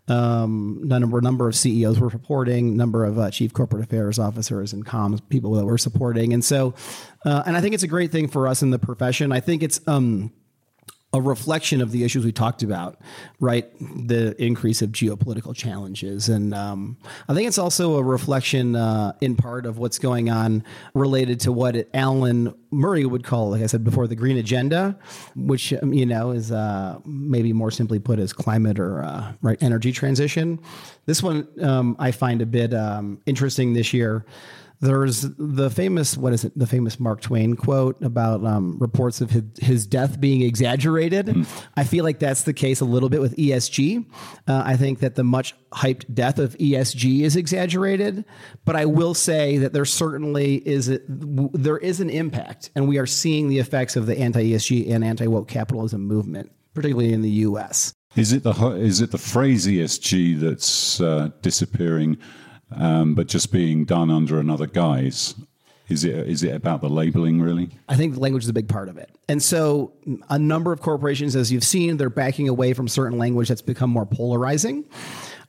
Um, 0.09 0.81
number 0.83 1.21
number 1.21 1.48
of 1.48 1.55
CEOs 1.55 2.00
we're 2.00 2.07
reporting, 2.07 2.75
number 2.75 3.05
of 3.05 3.17
uh, 3.17 3.31
chief 3.31 3.53
corporate 3.53 3.83
affairs 3.83 4.19
officers 4.19 4.74
and 4.74 4.86
comms 4.86 5.21
people 5.29 5.53
that 5.53 5.65
we're 5.65 5.77
supporting, 5.77 6.33
and 6.33 6.43
so, 6.43 6.74
uh, 7.25 7.43
and 7.45 7.55
I 7.55 7.62
think 7.62 7.74
it's 7.74 7.83
a 7.83 7.88
great 7.88 8.12
thing 8.12 8.27
for 8.27 8.48
us 8.48 8.63
in 8.63 8.71
the 8.71 8.79
profession. 8.79 9.31
I 9.31 9.39
think 9.39 9.62
it's 9.63 9.79
um, 9.88 10.33
a 11.11 11.19
reflection 11.19 11.81
of 11.81 11.91
the 11.91 12.03
issues 12.03 12.23
we 12.23 12.31
talked 12.31 12.61
about, 12.61 12.99
right? 13.39 13.67
The 13.79 14.39
increase 14.41 14.83
of 14.83 14.91
geopolitical 14.91 15.55
challenges. 15.55 16.29
And 16.29 16.53
um, 16.53 16.97
I 17.27 17.33
think 17.33 17.47
it's 17.47 17.57
also 17.57 17.97
a 17.97 18.03
reflection, 18.03 18.75
uh, 18.75 19.13
in 19.19 19.35
part, 19.35 19.65
of 19.65 19.79
what's 19.79 19.97
going 19.97 20.29
on 20.29 20.63
related 20.93 21.39
to 21.41 21.51
what 21.51 21.87
Alan 21.95 22.53
Murray 22.69 23.05
would 23.05 23.23
call, 23.23 23.49
like 23.49 23.63
I 23.63 23.65
said 23.65 23.83
before, 23.83 24.05
the 24.05 24.15
green 24.15 24.37
agenda, 24.37 24.99
which, 25.35 25.73
um, 25.73 25.93
you 25.93 26.05
know, 26.05 26.29
is 26.29 26.51
uh, 26.51 26.99
maybe 27.05 27.53
more 27.53 27.71
simply 27.71 27.97
put 27.97 28.19
as 28.19 28.31
climate 28.31 28.79
or 28.79 29.03
uh, 29.03 29.33
right 29.41 29.57
energy 29.63 29.91
transition. 29.91 30.59
This 31.07 31.23
one 31.23 31.47
um, 31.63 31.95
I 31.97 32.11
find 32.11 32.39
a 32.43 32.45
bit 32.45 32.71
um, 32.75 33.19
interesting 33.25 33.73
this 33.73 33.93
year. 33.93 34.25
There's 34.81 35.21
the 35.21 35.69
famous, 35.69 36.15
what 36.15 36.31
is 36.31 36.45
it? 36.45 36.57
The 36.57 36.65
famous 36.65 37.01
Mark 37.01 37.19
Twain 37.19 37.55
quote 37.55 38.01
about 38.01 38.45
um, 38.45 38.77
reports 38.79 39.19
of 39.19 39.29
his, 39.29 39.43
his, 39.59 39.86
death 39.86 40.21
being 40.21 40.41
exaggerated. 40.41 41.25
Mm. 41.25 41.65
I 41.75 41.83
feel 41.83 42.05
like 42.05 42.19
that's 42.19 42.43
the 42.43 42.53
case 42.53 42.79
a 42.79 42.86
little 42.86 43.09
bit 43.09 43.19
with 43.19 43.36
ESG. 43.36 44.05
Uh, 44.48 44.63
I 44.65 44.77
think 44.77 45.00
that 45.00 45.15
the 45.15 45.24
much 45.24 45.53
hyped 45.71 46.13
death 46.13 46.39
of 46.39 46.57
ESG 46.57 47.21
is 47.21 47.36
exaggerated, 47.36 48.24
but 48.63 48.77
I 48.77 48.86
will 48.86 49.13
say 49.13 49.57
that 49.57 49.74
there 49.74 49.83
certainly 49.83 50.55
is 50.55 50.89
a, 50.89 51.00
there 51.07 51.77
is 51.77 52.00
an 52.00 52.09
impact, 52.09 52.69
and 52.74 52.88
we 52.88 53.00
are 53.00 53.05
seeing 53.05 53.50
the 53.50 53.59
effects 53.59 53.98
of 53.98 54.05
the 54.05 54.17
anti 54.17 54.51
ESG 54.51 54.89
and 54.91 55.03
anti 55.03 55.27
woke 55.27 55.50
capitalism 55.50 56.05
movement, 56.05 56.51
particularly 56.74 57.12
in 57.12 57.21
the 57.21 57.29
U.S. 57.29 57.93
Is 58.15 58.31
it 58.31 58.43
the 58.43 58.53
is 58.75 59.01
it 59.01 59.12
the 59.12 59.17
phrase 59.17 59.67
ESG 59.67 60.39
that's 60.39 61.01
uh, 61.01 61.29
disappearing? 61.41 62.17
Um, 62.71 63.15
but 63.15 63.27
just 63.27 63.51
being 63.51 63.85
done 63.85 64.09
under 64.09 64.39
another 64.39 64.67
guise. 64.67 65.35
Is 65.89 66.03
it 66.03 66.15
is 66.15 66.43
it 66.43 66.53
about 66.53 66.81
the 66.81 66.89
labeling 66.89 67.41
really? 67.41 67.69
I 67.88 67.95
think 67.95 68.15
language 68.15 68.43
is 68.43 68.49
a 68.49 68.53
big 68.53 68.69
part 68.69 68.89
of 68.89 68.97
it. 68.97 69.09
And 69.27 69.41
so 69.41 69.93
a 70.29 70.38
number 70.38 70.71
of 70.71 70.81
corporations, 70.81 71.35
as 71.35 71.51
you've 71.51 71.63
seen, 71.63 71.97
they're 71.97 72.11
backing 72.11 72.47
away 72.47 72.73
from 72.73 72.88
certain 72.88 73.17
language 73.17 73.49
that's 73.49 73.63
become 73.63 73.89
more 73.89 74.05
polarizing. 74.05 74.85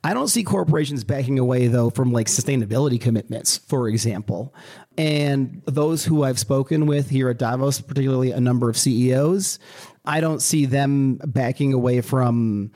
I 0.03 0.15
don't 0.15 0.29
see 0.29 0.43
corporations 0.43 1.03
backing 1.03 1.37
away 1.37 1.67
though 1.67 1.91
from 1.91 2.11
like 2.11 2.25
sustainability 2.25 2.99
commitments, 2.99 3.57
for 3.57 3.87
example. 3.87 4.53
And 4.97 5.61
those 5.65 6.05
who 6.05 6.23
I've 6.23 6.39
spoken 6.39 6.87
with 6.87 7.11
here 7.11 7.29
at 7.29 7.37
Davos, 7.37 7.79
particularly 7.79 8.31
a 8.31 8.39
number 8.39 8.67
of 8.67 8.77
CEOs, 8.77 9.59
I 10.05 10.21
don't 10.21 10.41
see 10.41 10.65
them 10.65 11.19
backing 11.23 11.73
away 11.73 12.01
from 12.01 12.71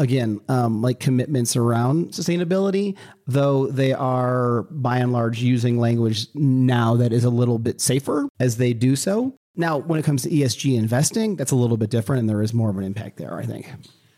again, 0.00 0.40
um, 0.48 0.82
like 0.82 0.98
commitments 0.98 1.56
around 1.56 2.08
sustainability, 2.08 2.96
though 3.26 3.66
they 3.66 3.92
are 3.92 4.62
by 4.70 4.96
and 4.96 5.12
large 5.12 5.40
using 5.40 5.78
language 5.78 6.26
now 6.34 6.96
that 6.96 7.12
is 7.12 7.24
a 7.24 7.30
little 7.30 7.58
bit 7.58 7.80
safer 7.80 8.28
as 8.40 8.56
they 8.56 8.72
do 8.72 8.96
so. 8.96 9.34
Now, 9.56 9.78
when 9.78 10.00
it 10.00 10.04
comes 10.04 10.22
to 10.22 10.30
ESG 10.30 10.76
investing, 10.76 11.36
that's 11.36 11.52
a 11.52 11.56
little 11.56 11.76
bit 11.76 11.90
different 11.90 12.20
and 12.20 12.28
there 12.28 12.42
is 12.42 12.54
more 12.54 12.70
of 12.70 12.78
an 12.78 12.84
impact 12.84 13.18
there, 13.18 13.36
I 13.36 13.44
think. 13.44 13.70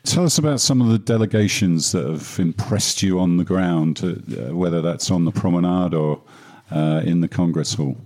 Tell 0.05 0.25
us 0.25 0.39
about 0.39 0.61
some 0.61 0.81
of 0.81 0.89
the 0.89 0.99
delegations 0.99 1.93
that 1.93 2.05
have 2.05 2.39
impressed 2.39 3.03
you 3.03 3.19
on 3.19 3.37
the 3.37 3.45
ground, 3.45 4.01
uh, 4.05 4.55
whether 4.55 4.81
that's 4.81 5.11
on 5.11 5.25
the 5.25 5.33
promenade 5.33 5.95
or 5.95 6.23
uh, 6.71 7.03
in 7.05 7.21
the 7.21 7.29
Congress 7.29 7.75
Hall. 7.75 7.97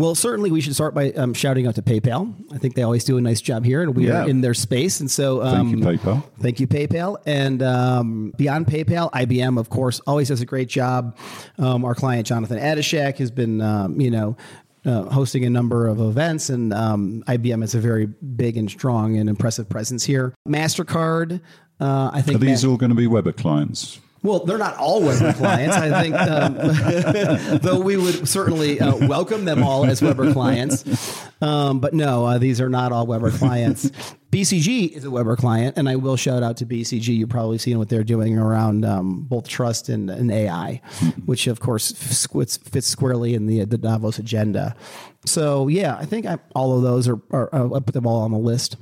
Well, 0.00 0.14
certainly 0.14 0.50
we 0.50 0.62
should 0.62 0.74
start 0.74 0.94
by 0.94 1.12
um, 1.12 1.34
shouting 1.34 1.66
out 1.66 1.74
to 1.74 1.82
PayPal. 1.82 2.34
I 2.54 2.56
think 2.56 2.74
they 2.74 2.82
always 2.82 3.04
do 3.04 3.18
a 3.18 3.20
nice 3.20 3.42
job 3.42 3.66
here, 3.66 3.82
and 3.82 3.94
we 3.94 4.08
yeah. 4.08 4.22
are 4.22 4.28
in 4.28 4.40
their 4.40 4.54
space. 4.54 4.98
And 5.00 5.10
so, 5.10 5.42
um, 5.42 5.70
thank 5.70 5.70
you, 5.78 5.98
PayPal. 5.98 6.24
Thank 6.40 6.58
you, 6.60 6.66
PayPal. 6.66 7.18
And 7.26 7.62
um, 7.62 8.32
beyond 8.38 8.66
PayPal, 8.66 9.12
IBM, 9.12 9.58
of 9.58 9.68
course, 9.68 10.00
always 10.06 10.28
does 10.28 10.40
a 10.40 10.46
great 10.46 10.68
job. 10.68 11.18
Um, 11.58 11.84
our 11.84 11.94
client 11.94 12.26
Jonathan 12.26 12.58
Adashek 12.58 13.18
has 13.18 13.30
been, 13.30 13.60
um, 13.60 14.00
you 14.00 14.10
know, 14.10 14.38
uh, 14.86 15.02
hosting 15.10 15.44
a 15.44 15.50
number 15.50 15.86
of 15.86 16.00
events, 16.00 16.48
and 16.48 16.72
um, 16.72 17.22
IBM 17.28 17.60
has 17.60 17.74
a 17.74 17.80
very 17.80 18.06
big 18.06 18.56
and 18.56 18.70
strong 18.70 19.18
and 19.18 19.28
impressive 19.28 19.68
presence 19.68 20.02
here. 20.02 20.32
Mastercard, 20.48 21.42
uh, 21.78 22.10
I 22.14 22.22
think. 22.22 22.36
Are 22.36 22.38
these 22.38 22.64
Ma- 22.64 22.70
all 22.70 22.76
going 22.78 22.88
to 22.88 22.96
be 22.96 23.06
Weber 23.06 23.32
clients? 23.32 24.00
Well, 24.22 24.44
they're 24.44 24.58
not 24.58 24.76
all 24.76 25.02
Weber 25.02 25.32
clients. 25.32 25.76
I 25.76 26.02
think, 26.02 26.14
um, 26.14 27.58
though 27.62 27.80
we 27.80 27.96
would 27.96 28.28
certainly 28.28 28.78
uh, 28.78 28.94
welcome 29.06 29.46
them 29.46 29.62
all 29.62 29.86
as 29.86 30.02
Weber 30.02 30.32
clients. 30.32 30.84
Um, 31.40 31.80
but 31.80 31.94
no, 31.94 32.26
uh, 32.26 32.38
these 32.38 32.60
are 32.60 32.68
not 32.68 32.92
all 32.92 33.06
Weber 33.06 33.30
clients. 33.30 33.90
BCG 34.30 34.92
is 34.92 35.04
a 35.04 35.10
Weber 35.10 35.36
client, 35.36 35.78
and 35.78 35.88
I 35.88 35.96
will 35.96 36.16
shout 36.16 36.42
out 36.42 36.58
to 36.58 36.66
BCG. 36.66 37.08
You've 37.08 37.30
probably 37.30 37.56
seen 37.58 37.78
what 37.78 37.88
they're 37.88 38.04
doing 38.04 38.38
around 38.38 38.84
um, 38.84 39.22
both 39.22 39.48
trust 39.48 39.88
and, 39.88 40.10
and, 40.10 40.30
AI, 40.30 40.82
which 41.24 41.46
of 41.46 41.60
course 41.60 41.90
fits, 41.90 42.58
fits 42.58 42.86
squarely 42.86 43.34
in 43.34 43.46
the, 43.46 43.64
the 43.64 43.78
Davos 43.78 44.18
agenda. 44.18 44.76
So 45.24 45.68
yeah, 45.68 45.96
I 45.96 46.04
think 46.04 46.26
I, 46.26 46.38
all 46.54 46.76
of 46.76 46.82
those 46.82 47.08
are, 47.08 47.20
are, 47.30 47.52
are 47.54 47.74
I 47.74 47.80
put 47.80 47.94
them 47.94 48.06
all 48.06 48.22
on 48.22 48.30
the 48.30 48.38
list. 48.38 48.76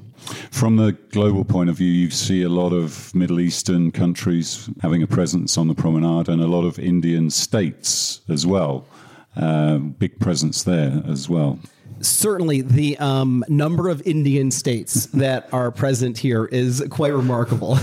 From 0.50 0.76
the 0.76 0.92
global 1.10 1.44
point 1.44 1.70
of 1.70 1.76
view, 1.76 1.90
you 1.90 2.10
see 2.10 2.42
a 2.42 2.48
lot 2.48 2.72
of 2.72 3.14
Middle 3.14 3.40
Eastern 3.40 3.90
countries 3.90 4.68
having 4.80 5.02
a 5.02 5.06
presence 5.06 5.56
on 5.56 5.68
the 5.68 5.74
promenade 5.74 6.28
and 6.28 6.42
a 6.42 6.46
lot 6.46 6.64
of 6.64 6.78
Indian 6.78 7.30
states 7.30 8.20
as 8.28 8.46
well. 8.46 8.86
Uh, 9.36 9.78
big 9.78 10.18
presence 10.18 10.64
there 10.64 11.02
as 11.06 11.28
well. 11.28 11.58
Certainly, 12.00 12.62
the 12.62 12.96
um, 12.98 13.44
number 13.48 13.88
of 13.88 14.06
Indian 14.06 14.50
states 14.50 15.06
that 15.06 15.48
are 15.52 15.70
present 15.70 16.18
here 16.18 16.44
is 16.46 16.84
quite 16.90 17.12
remarkable. 17.12 17.76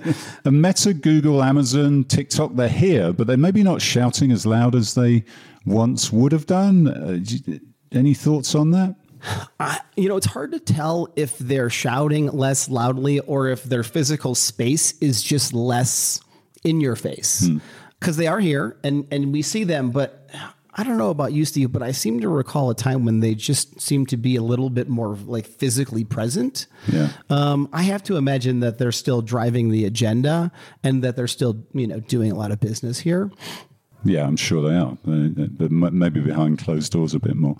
Meta, 0.44 0.92
Google, 0.92 1.42
Amazon, 1.42 2.04
TikTok, 2.04 2.56
they're 2.56 2.68
here, 2.68 3.12
but 3.12 3.26
they're 3.26 3.36
maybe 3.36 3.62
not 3.62 3.80
shouting 3.80 4.32
as 4.32 4.44
loud 4.44 4.74
as 4.74 4.94
they 4.94 5.24
once 5.66 6.12
would 6.12 6.32
have 6.32 6.46
done. 6.46 6.88
Uh, 6.88 7.58
any 7.92 8.14
thoughts 8.14 8.54
on 8.54 8.70
that? 8.72 8.96
I, 9.58 9.80
you 9.96 10.08
know, 10.08 10.16
it's 10.16 10.26
hard 10.26 10.52
to 10.52 10.60
tell 10.60 11.08
if 11.16 11.38
they're 11.38 11.70
shouting 11.70 12.26
less 12.28 12.68
loudly 12.68 13.20
or 13.20 13.48
if 13.48 13.64
their 13.64 13.82
physical 13.82 14.34
space 14.34 14.92
is 15.00 15.22
just 15.22 15.52
less 15.52 16.20
in 16.64 16.80
your 16.80 16.96
face 16.96 17.48
because 17.98 18.16
hmm. 18.16 18.20
they 18.20 18.26
are 18.26 18.40
here 18.40 18.76
and 18.84 19.06
and 19.10 19.32
we 19.32 19.42
see 19.42 19.64
them, 19.64 19.90
but. 19.90 20.28
I 20.72 20.84
don't 20.84 20.98
know 20.98 21.10
about 21.10 21.32
you, 21.32 21.44
Steve, 21.44 21.72
but 21.72 21.82
I 21.82 21.90
seem 21.90 22.20
to 22.20 22.28
recall 22.28 22.70
a 22.70 22.76
time 22.76 23.04
when 23.04 23.18
they 23.18 23.34
just 23.34 23.80
seem 23.80 24.06
to 24.06 24.16
be 24.16 24.36
a 24.36 24.42
little 24.42 24.70
bit 24.70 24.88
more 24.88 25.16
like 25.26 25.46
physically 25.46 26.04
present. 26.04 26.68
Yeah. 26.86 27.08
Um, 27.28 27.68
I 27.72 27.82
have 27.82 28.04
to 28.04 28.16
imagine 28.16 28.60
that 28.60 28.78
they're 28.78 28.92
still 28.92 29.20
driving 29.20 29.70
the 29.70 29.84
agenda 29.84 30.52
and 30.84 31.02
that 31.02 31.16
they're 31.16 31.26
still, 31.26 31.64
you 31.74 31.88
know, 31.88 31.98
doing 31.98 32.30
a 32.30 32.36
lot 32.36 32.52
of 32.52 32.60
business 32.60 33.00
here. 33.00 33.32
Yeah, 34.04 34.26
I'm 34.26 34.36
sure 34.36 34.66
they 34.66 34.76
are, 34.76 34.96
but 35.04 35.70
maybe 35.70 36.20
behind 36.20 36.58
closed 36.58 36.92
doors 36.92 37.14
a 37.14 37.18
bit 37.18 37.36
more. 37.36 37.56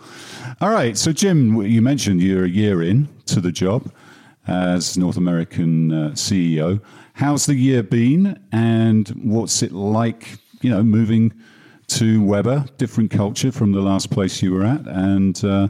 All 0.61 0.71
right, 0.71 0.97
so 0.97 1.13
Jim, 1.13 1.61
you 1.63 1.83
mentioned 1.83 2.23
you're 2.23 2.45
a 2.45 2.49
year 2.49 2.83
in 2.83 3.09
to 3.27 3.41
the 3.41 3.53
job 3.53 3.93
as 4.47 4.97
North 4.97 5.17
American 5.19 5.93
uh, 5.93 6.11
CEO. 6.11 6.81
How's 7.15 7.45
the 7.47 7.55
year 7.55 7.83
been, 7.83 8.41
and 8.53 9.09
what's 9.23 9.63
it 9.63 9.73
like? 9.73 10.39
You 10.63 10.71
know, 10.71 10.83
moving 10.83 11.33
to 11.89 12.23
Weber, 12.23 12.67
different 12.79 13.11
culture 13.11 13.51
from 13.51 13.73
the 13.73 13.81
last 13.81 14.11
place 14.11 14.43
you 14.43 14.53
were 14.53 14.65
at, 14.65 14.87
and 14.87 15.45
uh, 15.45 15.69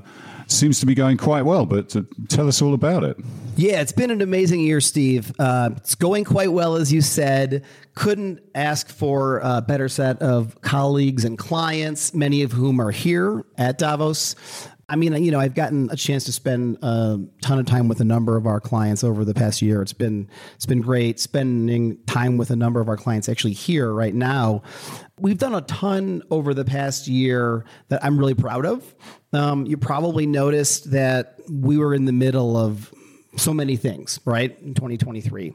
seems 0.51 0.81
to 0.81 0.87
be 0.87 0.95
going 0.95 1.17
quite 1.17 1.43
well. 1.43 1.67
But 1.67 1.95
uh, 1.95 2.03
tell 2.29 2.49
us 2.49 2.61
all 2.63 2.75
about 2.75 3.05
it. 3.05 3.17
Yeah, 3.57 3.81
it's 3.81 3.93
been 3.93 4.11
an 4.11 4.23
amazing 4.23 4.61
year, 4.61 4.81
Steve. 4.81 5.33
Uh, 5.39 5.71
it's 5.77 5.95
going 5.95 6.25
quite 6.25 6.53
well, 6.53 6.77
as 6.77 6.93
you 6.93 7.01
said. 7.01 7.65
Couldn't 7.95 8.41
ask 8.55 8.89
for 8.89 9.41
a 9.43 9.61
better 9.61 9.89
set 9.89 10.23
of 10.23 10.61
colleagues 10.63 11.25
and 11.25 11.37
clients, 11.37 12.15
many 12.15 12.43
of 12.43 12.53
whom 12.53 12.81
are 12.81 12.91
here 12.91 13.45
at 13.59 13.79
Davos. 13.79 14.35
I 14.91 14.97
mean, 14.97 15.23
you 15.23 15.31
know, 15.31 15.39
I've 15.39 15.55
gotten 15.55 15.89
a 15.93 15.97
chance 15.97 16.25
to 16.25 16.33
spend 16.33 16.79
a 16.83 17.21
ton 17.43 17.61
of 17.61 17.67
time 17.67 17.87
with 17.87 18.01
a 18.01 18.05
number 18.05 18.37
of 18.37 18.45
our 18.47 18.61
clients 18.61 19.05
over 19.05 19.25
the 19.25 19.35
past 19.35 19.63
year. 19.63 19.83
It's 19.83 19.93
been 19.93 20.29
it's 20.57 20.67
been 20.67 20.81
great 20.81 21.21
spending 21.21 21.97
time 22.07 22.37
with 22.39 22.51
a 22.51 22.57
number 22.57 22.81
of 22.81 22.89
our 22.89 22.97
clients 22.97 23.29
actually 23.29 23.53
here 23.53 23.93
right 23.93 24.15
now. 24.15 24.63
We've 25.21 25.39
done 25.39 25.55
a 25.55 25.61
ton 25.61 26.25
over 26.31 26.55
the 26.55 26.65
past 26.65 27.07
year 27.07 27.65
that 27.89 28.05
I'm 28.05 28.19
really 28.19 28.35
proud 28.35 28.67
of. 28.67 28.95
Um, 29.33 29.66
you 29.66 29.77
probably 29.77 30.27
noticed 30.27 30.90
that 30.90 31.38
we 31.49 31.79
were 31.79 31.95
in 31.95 32.05
the 32.05 32.12
middle 32.12 32.57
of 32.57 32.93
so 33.37 33.55
many 33.55 33.77
things, 33.77 34.19
right? 34.25 34.59
In 34.61 34.75
2023, 34.75 35.55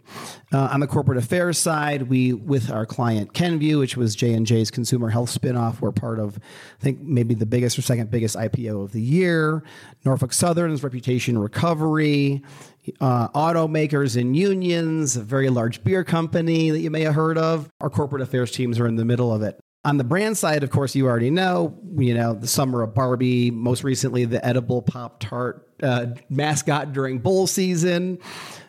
uh, 0.53 0.57
on 0.71 0.79
the 0.79 0.88
corporate 0.88 1.17
affairs 1.17 1.57
side, 1.57 2.03
we 2.03 2.31
with 2.31 2.71
our 2.71 2.85
client 2.85 3.33
Kenvue, 3.33 3.79
which 3.79 3.97
was 3.97 4.15
J 4.15 4.33
and 4.33 4.47
J's 4.47 4.71
consumer 4.71 5.09
health 5.09 5.29
spinoff, 5.29 5.81
we're 5.81 5.91
part 5.91 6.19
of, 6.19 6.38
I 6.38 6.83
think 6.83 7.01
maybe 7.01 7.33
the 7.33 7.45
biggest 7.45 7.77
or 7.77 7.81
second 7.81 8.09
biggest 8.09 8.35
IPO 8.35 8.83
of 8.83 8.91
the 8.93 9.01
year. 9.01 9.63
Norfolk 10.05 10.31
Southern's 10.31 10.83
reputation 10.83 11.38
recovery. 11.38 12.43
uh, 13.01 13.27
automakers 13.29 14.19
and 14.19 14.38
unions, 14.38 15.17
a 15.17 15.23
very 15.23 15.49
large 15.49 15.83
beer 15.83 16.03
company 16.03 16.69
that 16.69 16.79
you 16.79 16.91
may 16.91 17.01
have 17.01 17.15
heard 17.15 17.38
of. 17.38 17.69
Our 17.81 17.89
corporate 17.89 18.21
affairs 18.21 18.51
teams 18.51 18.79
are 18.79 18.88
in 18.88 18.95
the 18.95 19.05
middle 19.05 19.33
of 19.33 19.41
it. 19.41 19.59
On 19.85 19.97
the 19.97 20.03
brand 20.03 20.35
side, 20.35 20.63
of 20.63 20.71
course, 20.71 20.95
you 20.95 21.05
already 21.05 21.29
know, 21.29 21.77
you 21.95 22.15
know, 22.15 22.33
the 22.33 22.47
summer 22.47 22.81
of 22.81 22.95
Barbie, 22.95 23.51
most 23.51 23.83
recently 23.83 24.25
the 24.25 24.43
edible 24.43 24.81
Pop 24.81 25.19
Tart 25.19 25.69
uh, 25.83 26.07
mascot 26.27 26.91
during 26.91 27.19
bowl 27.19 27.45
season. 27.45 28.17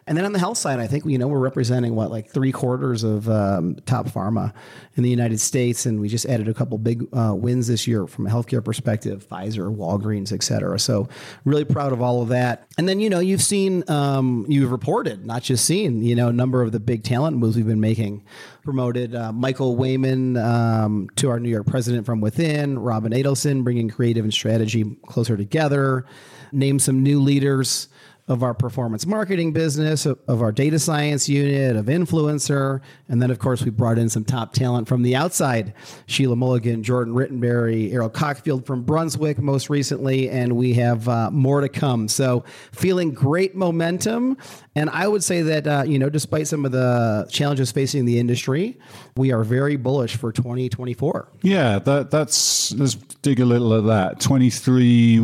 And 0.08 0.16
then 0.16 0.24
on 0.24 0.32
the 0.32 0.38
health 0.38 0.56
side, 0.56 0.78
I 0.78 0.86
think 0.86 1.04
you 1.04 1.18
know 1.18 1.26
we're 1.26 1.40
representing 1.40 1.96
what 1.96 2.12
like 2.12 2.28
three 2.28 2.52
quarters 2.52 3.02
of 3.02 3.28
um, 3.28 3.74
top 3.86 4.06
pharma 4.06 4.52
in 4.94 5.02
the 5.02 5.10
United 5.10 5.40
States, 5.40 5.84
and 5.84 6.00
we 6.00 6.08
just 6.08 6.26
added 6.26 6.48
a 6.48 6.54
couple 6.54 6.78
big 6.78 7.08
uh, 7.12 7.34
wins 7.34 7.66
this 7.66 7.88
year 7.88 8.06
from 8.06 8.26
a 8.28 8.30
healthcare 8.30 8.64
perspective: 8.64 9.26
Pfizer, 9.28 9.74
Walgreens, 9.74 10.32
et 10.32 10.44
cetera. 10.44 10.78
So 10.78 11.08
really 11.44 11.64
proud 11.64 11.92
of 11.92 12.00
all 12.00 12.22
of 12.22 12.28
that. 12.28 12.68
And 12.78 12.88
then 12.88 13.00
you 13.00 13.10
know 13.10 13.18
you've 13.18 13.42
seen, 13.42 13.82
um, 13.88 14.46
you've 14.48 14.70
reported, 14.70 15.26
not 15.26 15.42
just 15.42 15.64
seen, 15.64 16.02
you 16.02 16.14
know, 16.14 16.28
a 16.28 16.32
number 16.32 16.62
of 16.62 16.70
the 16.70 16.80
big 16.80 17.02
talent 17.02 17.36
moves 17.36 17.56
we've 17.56 17.66
been 17.66 17.80
making. 17.80 18.24
Promoted 18.62 19.14
uh, 19.14 19.32
Michael 19.32 19.76
Wayman 19.76 20.36
um, 20.36 21.08
to 21.16 21.30
our 21.30 21.40
New 21.40 21.50
York 21.50 21.66
president 21.66 22.06
from 22.06 22.20
within. 22.20 22.78
Robin 22.78 23.12
Adelson 23.12 23.64
bringing 23.64 23.88
creative 23.88 24.24
and 24.24 24.32
strategy 24.32 24.84
closer 25.06 25.36
together. 25.36 26.04
Name 26.52 26.78
some 26.78 27.02
new 27.02 27.20
leaders 27.20 27.88
of 28.28 28.42
our 28.42 28.54
performance 28.54 29.06
marketing 29.06 29.52
business, 29.52 30.04
of, 30.04 30.18
of, 30.26 30.42
our 30.42 30.50
data 30.50 30.80
science 30.80 31.28
unit, 31.28 31.76
of 31.76 31.86
influencer. 31.86 32.80
And 33.08 33.22
then, 33.22 33.30
of 33.30 33.38
course, 33.38 33.62
we 33.62 33.70
brought 33.70 33.98
in 33.98 34.08
some 34.08 34.24
top 34.24 34.52
talent 34.52 34.88
from 34.88 35.02
the 35.02 35.14
outside 35.14 35.74
Sheila 36.06 36.34
Mulligan, 36.34 36.82
Jordan 36.82 37.14
Rittenberry, 37.14 37.92
Errol 37.92 38.10
Cockfield 38.10 38.66
from 38.66 38.82
Brunswick 38.82 39.38
most 39.38 39.70
recently, 39.70 40.28
and 40.28 40.56
we 40.56 40.74
have 40.74 41.08
uh, 41.08 41.30
more 41.30 41.60
to 41.60 41.68
come. 41.68 42.08
So, 42.08 42.44
feeling 42.72 43.12
great 43.12 43.54
momentum. 43.54 44.36
And 44.74 44.90
I 44.90 45.06
would 45.06 45.22
say 45.22 45.42
that, 45.42 45.66
uh, 45.66 45.84
you 45.86 45.98
know, 45.98 46.10
despite 46.10 46.48
some 46.48 46.64
of 46.64 46.72
the 46.72 47.28
challenges 47.30 47.70
facing 47.70 48.06
the 48.06 48.18
industry, 48.18 48.76
we 49.16 49.30
are 49.30 49.44
very 49.44 49.76
bullish 49.76 50.16
for 50.16 50.32
2024. 50.32 51.28
Yeah, 51.42 51.78
that, 51.78 52.10
that's, 52.10 52.72
let's 52.74 52.96
dig 53.22 53.38
a 53.38 53.44
little 53.44 53.72
at 53.74 53.84
that. 53.84 54.20
23, 54.20 55.16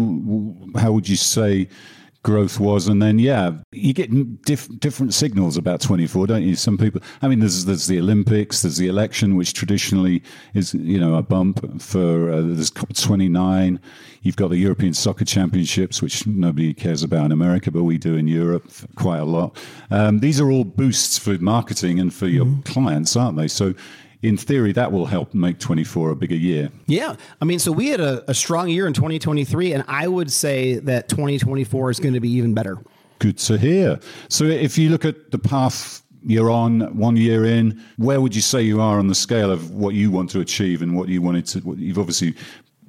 how 0.76 0.92
would 0.92 1.08
you 1.08 1.16
say? 1.16 1.68
Growth 2.22 2.60
was. 2.60 2.88
And 2.88 3.02
then, 3.02 3.18
yeah, 3.18 3.52
you 3.72 3.92
get 3.92 4.42
diff- 4.42 4.68
different 4.78 5.12
signals 5.14 5.56
about 5.56 5.80
24, 5.80 6.28
don't 6.28 6.42
you? 6.42 6.54
Some 6.54 6.78
people, 6.78 7.00
I 7.20 7.28
mean, 7.28 7.40
there's, 7.40 7.64
there's 7.64 7.86
the 7.86 7.98
Olympics, 7.98 8.62
there's 8.62 8.76
the 8.76 8.88
election, 8.88 9.36
which 9.36 9.54
traditionally 9.54 10.22
is, 10.54 10.74
you 10.74 11.00
know, 11.00 11.16
a 11.16 11.22
bump 11.22 11.82
for, 11.82 12.30
uh, 12.30 12.40
there's 12.42 12.70
COP29. 12.70 13.78
You've 14.22 14.36
got 14.36 14.50
the 14.50 14.58
European 14.58 14.94
Soccer 14.94 15.24
Championships, 15.24 16.00
which 16.00 16.26
nobody 16.26 16.72
cares 16.72 17.02
about 17.02 17.26
in 17.26 17.32
America, 17.32 17.70
but 17.70 17.82
we 17.82 17.98
do 17.98 18.16
in 18.16 18.28
Europe 18.28 18.70
quite 18.94 19.18
a 19.18 19.24
lot. 19.24 19.56
Um, 19.90 20.20
these 20.20 20.40
are 20.40 20.50
all 20.50 20.64
boosts 20.64 21.18
for 21.18 21.32
marketing 21.38 21.98
and 21.98 22.14
for 22.14 22.28
your 22.28 22.46
mm-hmm. 22.46 22.60
clients, 22.60 23.16
aren't 23.16 23.36
they? 23.36 23.48
So 23.48 23.74
in 24.22 24.36
theory, 24.36 24.72
that 24.72 24.92
will 24.92 25.06
help 25.06 25.34
make 25.34 25.58
24 25.58 26.10
a 26.10 26.16
bigger 26.16 26.36
year. 26.36 26.70
Yeah. 26.86 27.16
I 27.40 27.44
mean, 27.44 27.58
so 27.58 27.72
we 27.72 27.88
had 27.88 28.00
a, 28.00 28.28
a 28.30 28.34
strong 28.34 28.68
year 28.68 28.86
in 28.86 28.92
2023, 28.92 29.72
and 29.72 29.84
I 29.88 30.06
would 30.06 30.30
say 30.30 30.74
that 30.80 31.08
2024 31.08 31.90
is 31.90 32.00
going 32.00 32.14
to 32.14 32.20
be 32.20 32.30
even 32.30 32.54
better. 32.54 32.78
Good 33.18 33.38
to 33.38 33.58
hear. 33.58 33.98
So 34.28 34.44
if 34.44 34.78
you 34.78 34.90
look 34.90 35.04
at 35.04 35.30
the 35.30 35.38
path 35.38 36.02
you're 36.24 36.50
on 36.50 36.96
one 36.96 37.16
year 37.16 37.44
in, 37.44 37.82
where 37.96 38.20
would 38.20 38.34
you 38.34 38.42
say 38.42 38.62
you 38.62 38.80
are 38.80 38.98
on 38.98 39.08
the 39.08 39.14
scale 39.14 39.50
of 39.50 39.72
what 39.72 39.94
you 39.94 40.10
want 40.10 40.30
to 40.30 40.40
achieve 40.40 40.82
and 40.82 40.96
what 40.96 41.08
you 41.08 41.20
wanted 41.20 41.46
to? 41.46 41.60
What 41.60 41.78
you've 41.78 41.98
obviously 41.98 42.36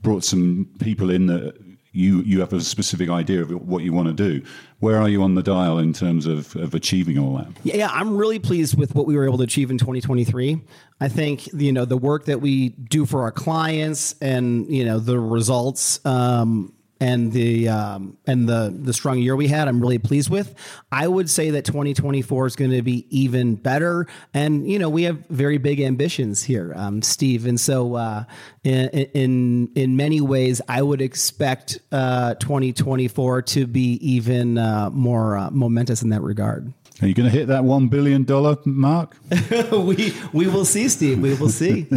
brought 0.01 0.23
some 0.23 0.69
people 0.79 1.09
in 1.09 1.27
that 1.27 1.55
you 1.93 2.21
you 2.21 2.39
have 2.39 2.53
a 2.53 2.61
specific 2.61 3.09
idea 3.09 3.41
of 3.41 3.51
what 3.67 3.83
you 3.83 3.93
want 3.93 4.07
to 4.07 4.13
do. 4.13 4.45
Where 4.83 4.97
are 4.97 5.07
you 5.07 5.23
on 5.23 5.35
the 5.35 5.41
dial 5.41 5.79
in 5.79 5.93
terms 5.93 6.25
of, 6.25 6.57
of 6.57 6.75
achieving 6.75 7.17
all 7.17 7.37
that? 7.37 7.47
Yeah, 7.63 7.89
I'm 7.89 8.17
really 8.17 8.37
pleased 8.37 8.77
with 8.77 8.93
what 8.95 9.07
we 9.07 9.15
were 9.15 9.23
able 9.23 9.37
to 9.37 9.45
achieve 9.45 9.71
in 9.71 9.77
2023. 9.77 10.59
I 10.99 11.07
think 11.07 11.47
you 11.53 11.71
know 11.71 11.85
the 11.85 11.95
work 11.95 12.25
that 12.25 12.41
we 12.41 12.69
do 12.69 13.05
for 13.05 13.21
our 13.21 13.31
clients 13.31 14.13
and 14.19 14.67
you 14.67 14.83
know 14.83 14.99
the 14.99 15.17
results. 15.17 16.05
Um, 16.05 16.73
and 17.03 17.33
the 17.33 17.67
um, 17.67 18.17
and 18.25 18.47
the 18.47 18.73
the 18.73 18.93
strong 18.93 19.19
year 19.19 19.35
we 19.35 19.49
had, 19.49 19.67
I'm 19.67 19.81
really 19.81 19.99
pleased 19.99 20.29
with. 20.29 20.55
I 20.89 21.05
would 21.05 21.29
say 21.29 21.49
that 21.49 21.65
2024 21.65 22.47
is 22.47 22.55
going 22.55 22.71
to 22.71 22.81
be 22.81 23.05
even 23.09 23.55
better, 23.55 24.07
and 24.33 24.69
you 24.69 24.79
know 24.79 24.89
we 24.89 25.03
have 25.03 25.27
very 25.27 25.57
big 25.57 25.81
ambitions 25.81 26.43
here, 26.43 26.71
um, 26.77 27.01
Steve. 27.01 27.45
And 27.45 27.59
so, 27.59 27.95
uh, 27.95 28.23
in, 28.63 28.87
in, 28.87 29.69
in 29.75 29.97
many 29.97 30.21
ways, 30.21 30.61
I 30.69 30.81
would 30.81 31.01
expect 31.01 31.79
uh, 31.91 32.35
2024 32.35 33.41
to 33.41 33.67
be 33.67 33.95
even 33.95 34.57
uh, 34.57 34.89
more 34.89 35.37
uh, 35.37 35.49
momentous 35.51 36.03
in 36.03 36.09
that 36.09 36.21
regard. 36.21 36.71
Are 37.01 37.07
you 37.07 37.13
going 37.13 37.29
to 37.29 37.35
hit 37.35 37.47
that 37.47 37.63
one 37.63 37.87
billion 37.87 38.23
dollar 38.23 38.57
mark? 38.65 39.17
we 39.71 40.13
we 40.31 40.47
will 40.47 40.65
see, 40.65 40.87
Steve. 40.87 41.19
We 41.19 41.33
will 41.33 41.49
see. 41.49 41.87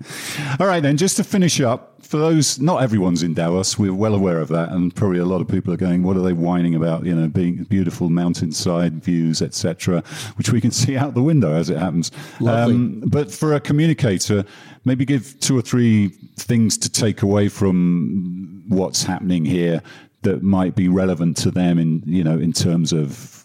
All 0.60 0.66
right, 0.66 0.82
then. 0.82 0.96
Just 0.96 1.16
to 1.16 1.24
finish 1.24 1.60
up, 1.60 1.94
for 2.04 2.18
those, 2.18 2.60
not 2.60 2.82
everyone's 2.82 3.22
in 3.22 3.34
Davos. 3.34 3.78
We're 3.78 3.92
well 3.92 4.14
aware 4.14 4.38
of 4.38 4.48
that, 4.48 4.70
and 4.70 4.94
probably 4.94 5.18
a 5.18 5.24
lot 5.24 5.40
of 5.40 5.48
people 5.48 5.74
are 5.74 5.76
going, 5.76 6.02
"What 6.02 6.16
are 6.16 6.22
they 6.22 6.32
whining 6.32 6.74
about?" 6.74 7.04
You 7.04 7.14
know, 7.14 7.28
being 7.28 7.64
beautiful 7.64 8.10
mountainside 8.10 9.02
views, 9.02 9.42
etc., 9.42 10.04
which 10.36 10.50
we 10.50 10.60
can 10.60 10.70
see 10.82 10.96
out 10.96 11.14
the 11.14 11.22
window 11.22 11.52
as 11.52 11.68
it 11.70 11.78
happens. 11.78 12.12
Um, 12.46 13.02
but 13.06 13.32
for 13.32 13.54
a 13.54 13.60
communicator, 13.60 14.44
maybe 14.84 15.04
give 15.04 15.38
two 15.40 15.58
or 15.58 15.62
three 15.62 16.08
things 16.36 16.78
to 16.78 16.90
take 16.90 17.22
away 17.22 17.48
from 17.48 18.62
what's 18.68 19.02
happening 19.02 19.44
here 19.44 19.82
that 20.22 20.42
might 20.42 20.74
be 20.74 20.88
relevant 20.88 21.36
to 21.36 21.50
them 21.50 21.78
in 21.78 22.02
you 22.06 22.24
know 22.24 22.38
in 22.38 22.52
terms 22.52 22.92
of 22.92 23.44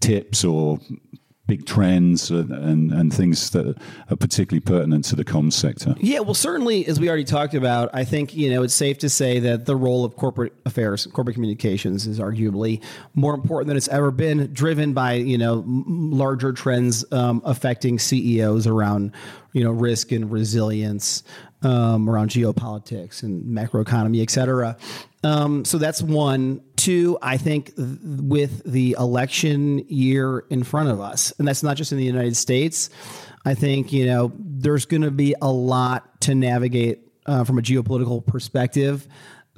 tips 0.00 0.44
or 0.44 0.78
big 1.46 1.64
trends 1.64 2.30
and, 2.30 2.92
and, 2.92 3.14
things 3.14 3.50
that 3.50 3.76
are 4.10 4.16
particularly 4.16 4.60
pertinent 4.60 5.04
to 5.04 5.16
the 5.16 5.24
comms 5.24 5.52
sector? 5.52 5.94
Yeah, 5.98 6.20
well, 6.20 6.34
certainly, 6.34 6.86
as 6.86 6.98
we 6.98 7.08
already 7.08 7.24
talked 7.24 7.54
about, 7.54 7.90
I 7.92 8.04
think 8.04 8.34
you 8.34 8.50
know 8.50 8.62
it's 8.62 8.74
safe 8.74 8.98
to 8.98 9.08
say 9.08 9.38
that 9.40 9.66
the 9.66 9.76
role 9.76 10.04
of 10.04 10.16
corporate 10.16 10.52
affairs, 10.64 11.06
corporate 11.06 11.34
communications, 11.34 12.06
is 12.06 12.18
arguably 12.18 12.82
more 13.14 13.34
important 13.34 13.68
than 13.68 13.76
it's 13.76 13.88
ever 13.88 14.10
been, 14.10 14.52
driven 14.52 14.92
by 14.92 15.14
you 15.14 15.38
know 15.38 15.62
larger 15.66 16.52
trends 16.52 17.04
um, 17.12 17.40
affecting 17.44 17.98
CEOs 17.98 18.66
around 18.66 19.12
you 19.52 19.62
know 19.62 19.70
risk 19.70 20.12
and 20.12 20.30
resilience, 20.30 21.22
um, 21.62 22.10
around 22.10 22.30
geopolitics 22.30 23.22
and 23.22 23.44
macroeconomy, 23.44 24.22
et 24.22 24.30
cetera. 24.30 24.76
Um, 25.26 25.64
so 25.64 25.78
that's 25.78 26.00
one. 26.00 26.60
Two, 26.76 27.18
I 27.20 27.36
think 27.36 27.74
th- 27.74 27.88
with 28.02 28.62
the 28.64 28.94
election 28.98 29.78
year 29.88 30.44
in 30.50 30.62
front 30.62 30.88
of 30.90 31.00
us, 31.00 31.32
and 31.38 31.48
that's 31.48 31.64
not 31.64 31.76
just 31.76 31.90
in 31.90 31.98
the 31.98 32.04
United 32.04 32.36
States, 32.36 32.90
I 33.44 33.54
think, 33.54 33.92
you 33.92 34.06
know, 34.06 34.32
there's 34.38 34.86
going 34.86 35.02
to 35.02 35.10
be 35.10 35.34
a 35.42 35.50
lot 35.50 36.20
to 36.22 36.34
navigate 36.34 37.00
uh, 37.26 37.42
from 37.42 37.58
a 37.58 37.62
geopolitical 37.62 38.24
perspective 38.24 39.08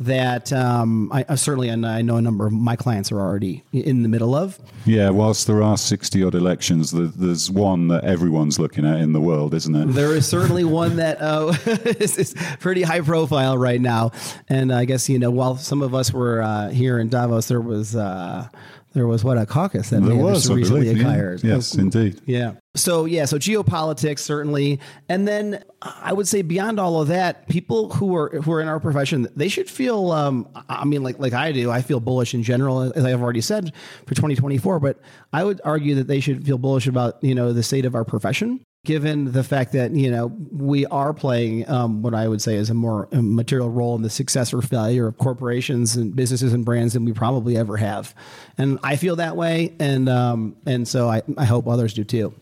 that 0.00 0.52
um, 0.52 1.10
I, 1.12 1.34
certainly, 1.34 1.68
and 1.68 1.84
I 1.84 2.02
know 2.02 2.16
a 2.16 2.22
number 2.22 2.46
of 2.46 2.52
my 2.52 2.76
clients 2.76 3.10
are 3.10 3.20
already 3.20 3.64
in 3.72 4.02
the 4.02 4.08
middle 4.08 4.34
of. 4.34 4.58
Yeah, 4.86 5.10
whilst 5.10 5.46
there 5.46 5.62
are 5.62 5.76
60 5.76 6.22
odd 6.22 6.34
elections, 6.34 6.92
there's 6.92 7.50
one 7.50 7.88
that 7.88 8.04
everyone's 8.04 8.58
looking 8.58 8.86
at 8.86 9.00
in 9.00 9.12
the 9.12 9.20
world, 9.20 9.54
isn't 9.54 9.74
it? 9.74 9.86
There 9.86 10.14
is 10.14 10.26
certainly 10.28 10.64
one 10.64 10.96
that 10.96 11.20
uh, 11.20 11.54
is, 12.00 12.16
is, 12.16 12.34
pretty 12.60 12.82
high 12.82 13.00
profile 13.00 13.58
right 13.58 13.80
now. 13.80 14.12
And 14.48 14.72
I 14.72 14.84
guess, 14.84 15.08
you 15.08 15.18
know, 15.18 15.30
while 15.30 15.56
some 15.56 15.82
of 15.82 15.94
us 15.94 16.12
were 16.12 16.42
uh, 16.42 16.70
here 16.70 16.98
in 16.98 17.08
Davos, 17.08 17.48
there 17.48 17.60
was. 17.60 17.96
Uh, 17.96 18.48
there 18.92 19.06
was 19.06 19.22
what 19.22 19.38
a 19.38 19.46
caucus 19.46 19.90
that 19.90 20.02
there 20.02 20.16
was 20.16 20.50
recently. 20.50 20.90
Yeah. 20.92 21.36
Yes, 21.42 21.74
indeed. 21.74 22.20
Yeah. 22.26 22.54
So 22.74 23.04
yeah, 23.04 23.24
so 23.24 23.38
geopolitics 23.38 24.20
certainly, 24.20 24.80
and 25.08 25.26
then 25.26 25.62
I 25.82 26.12
would 26.12 26.28
say 26.28 26.42
beyond 26.42 26.78
all 26.80 27.00
of 27.00 27.08
that, 27.08 27.48
people 27.48 27.90
who 27.90 28.14
are 28.16 28.30
who 28.30 28.52
are 28.52 28.60
in 28.60 28.68
our 28.68 28.80
profession, 28.80 29.28
they 29.36 29.48
should 29.48 29.68
feel. 29.68 30.10
Um, 30.10 30.48
I 30.68 30.84
mean, 30.84 31.02
like 31.02 31.18
like 31.18 31.32
I 31.32 31.52
do, 31.52 31.70
I 31.70 31.82
feel 31.82 32.00
bullish 32.00 32.34
in 32.34 32.42
general, 32.42 32.82
as 32.92 33.04
I 33.04 33.10
have 33.10 33.22
already 33.22 33.40
said 33.40 33.72
for 34.06 34.14
2024. 34.14 34.80
But 34.80 34.98
I 35.32 35.44
would 35.44 35.60
argue 35.64 35.96
that 35.96 36.06
they 36.06 36.20
should 36.20 36.46
feel 36.46 36.58
bullish 36.58 36.86
about 36.86 37.22
you 37.22 37.34
know 37.34 37.52
the 37.52 37.62
state 37.62 37.84
of 37.84 37.94
our 37.94 38.04
profession 38.04 38.60
given 38.84 39.32
the 39.32 39.44
fact 39.44 39.72
that 39.72 39.90
you 39.92 40.10
know 40.10 40.26
we 40.50 40.86
are 40.86 41.12
playing 41.12 41.68
um, 41.68 42.02
what 42.02 42.14
I 42.14 42.28
would 42.28 42.40
say 42.40 42.54
is 42.54 42.70
a 42.70 42.74
more 42.74 43.08
material 43.12 43.70
role 43.70 43.96
in 43.96 44.02
the 44.02 44.10
success 44.10 44.52
or 44.52 44.62
failure 44.62 45.06
of 45.06 45.18
corporations 45.18 45.96
and 45.96 46.14
businesses 46.14 46.52
and 46.52 46.64
brands 46.64 46.94
than 46.94 47.04
we 47.04 47.12
probably 47.12 47.56
ever 47.56 47.76
have, 47.76 48.14
and 48.56 48.78
I 48.82 48.96
feel 48.96 49.16
that 49.16 49.36
way, 49.36 49.74
and 49.78 50.08
um, 50.08 50.56
and 50.66 50.86
so 50.86 51.08
I, 51.08 51.22
I 51.36 51.44
hope 51.44 51.66
others 51.66 51.94
do 51.94 52.04
too. 52.04 52.34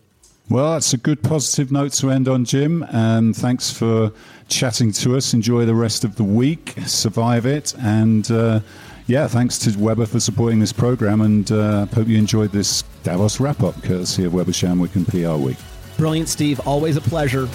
Well, 0.49 0.73
that's 0.73 0.93
a 0.93 0.97
good 0.97 1.21
positive 1.21 1.73
note 1.73 1.91
to 1.93 2.09
end 2.09 2.29
on, 2.29 2.45
Jim. 2.45 2.83
And 2.91 3.35
thanks 3.35 3.69
for 3.69 4.13
chatting 4.47 4.93
to 4.93 5.17
us. 5.17 5.33
Enjoy 5.33 5.65
the 5.65 5.75
rest 5.75 6.05
of 6.05 6.15
the 6.15 6.23
week, 6.23 6.73
survive 6.85 7.45
it, 7.45 7.75
and 7.79 8.31
uh, 8.31 8.61
yeah, 9.07 9.27
thanks 9.27 9.57
to 9.59 9.77
Weber 9.77 10.05
for 10.05 10.21
supporting 10.21 10.59
this 10.59 10.71
program. 10.71 11.19
And 11.21 11.51
uh, 11.51 11.85
hope 11.87 12.07
you 12.07 12.17
enjoyed 12.17 12.51
this 12.51 12.83
Davos 13.03 13.39
wrap 13.41 13.61
up, 13.61 13.81
courtesy 13.83 14.23
of 14.23 14.33
Weber 14.33 14.51
Shandwick 14.51 14.95
and 14.95 15.07
PR 15.07 15.41
Week. 15.41 15.57
Brilliant, 15.97 16.29
Steve. 16.29 16.59
Always 16.61 16.95
a 16.95 17.01
pleasure. 17.01 17.47